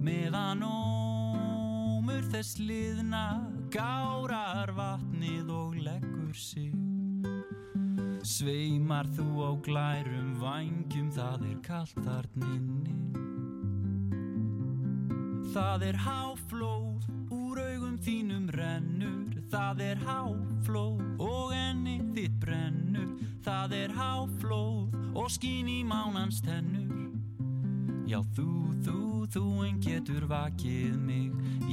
Meðan 0.03 0.64
ómur 0.67 2.27
þess 2.33 2.59
liðna 2.62 3.29
Gárar 3.75 4.75
vatnið 4.75 5.55
og 5.55 5.79
leggur 5.87 6.35
sig 6.35 6.86
Sveimar 8.27 9.07
þú 9.14 9.27
á 9.39 9.51
glærum 9.62 10.33
vangjum 10.41 11.12
Það 11.14 11.45
er 11.47 11.59
kallt 11.62 12.01
þarninni 12.03 12.95
Það 15.55 15.85
er 15.87 15.99
háflóð, 16.03 17.07
úr 17.33 17.61
augum 17.62 17.95
þínum 18.03 18.51
rennur. 18.53 19.39
Það 19.49 19.85
er 19.87 20.03
háflóð 20.03 21.22
og 21.22 21.55
enni 21.57 22.01
þitt 22.16 22.35
brennur. 22.43 23.14
Það 23.47 23.79
er 23.79 23.95
háflóð 23.97 24.99
og 25.16 25.33
skín 25.33 25.70
í 25.70 25.79
mánans 25.87 26.43
tennur 26.45 26.95
Já, 28.07 28.20
þú, 28.36 28.50
þú, 28.86 28.98
þú 29.34 29.44
en 29.66 29.78
getur 29.82 30.28
vakið 30.30 30.94
mig. 31.02 31.32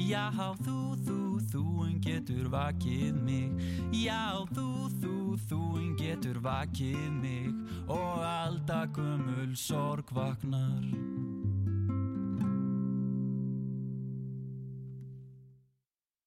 Já, 0.09 0.31
þú, 0.65 0.77
þú, 1.05 1.17
þú 1.51 1.65
en 1.85 1.99
getur 2.01 2.49
vakið 2.49 3.19
mig. 3.21 3.61
Já, 3.93 4.41
þú, 4.49 4.65
þú, 4.97 5.13
þú 5.45 5.61
en 5.77 5.93
getur 5.99 6.41
vakið 6.41 7.05
mig. 7.21 7.53
Og 7.85 8.25
alltaf 8.25 8.89
gömul 8.97 9.53
sorg 9.53 10.09
vaknar 10.09 11.42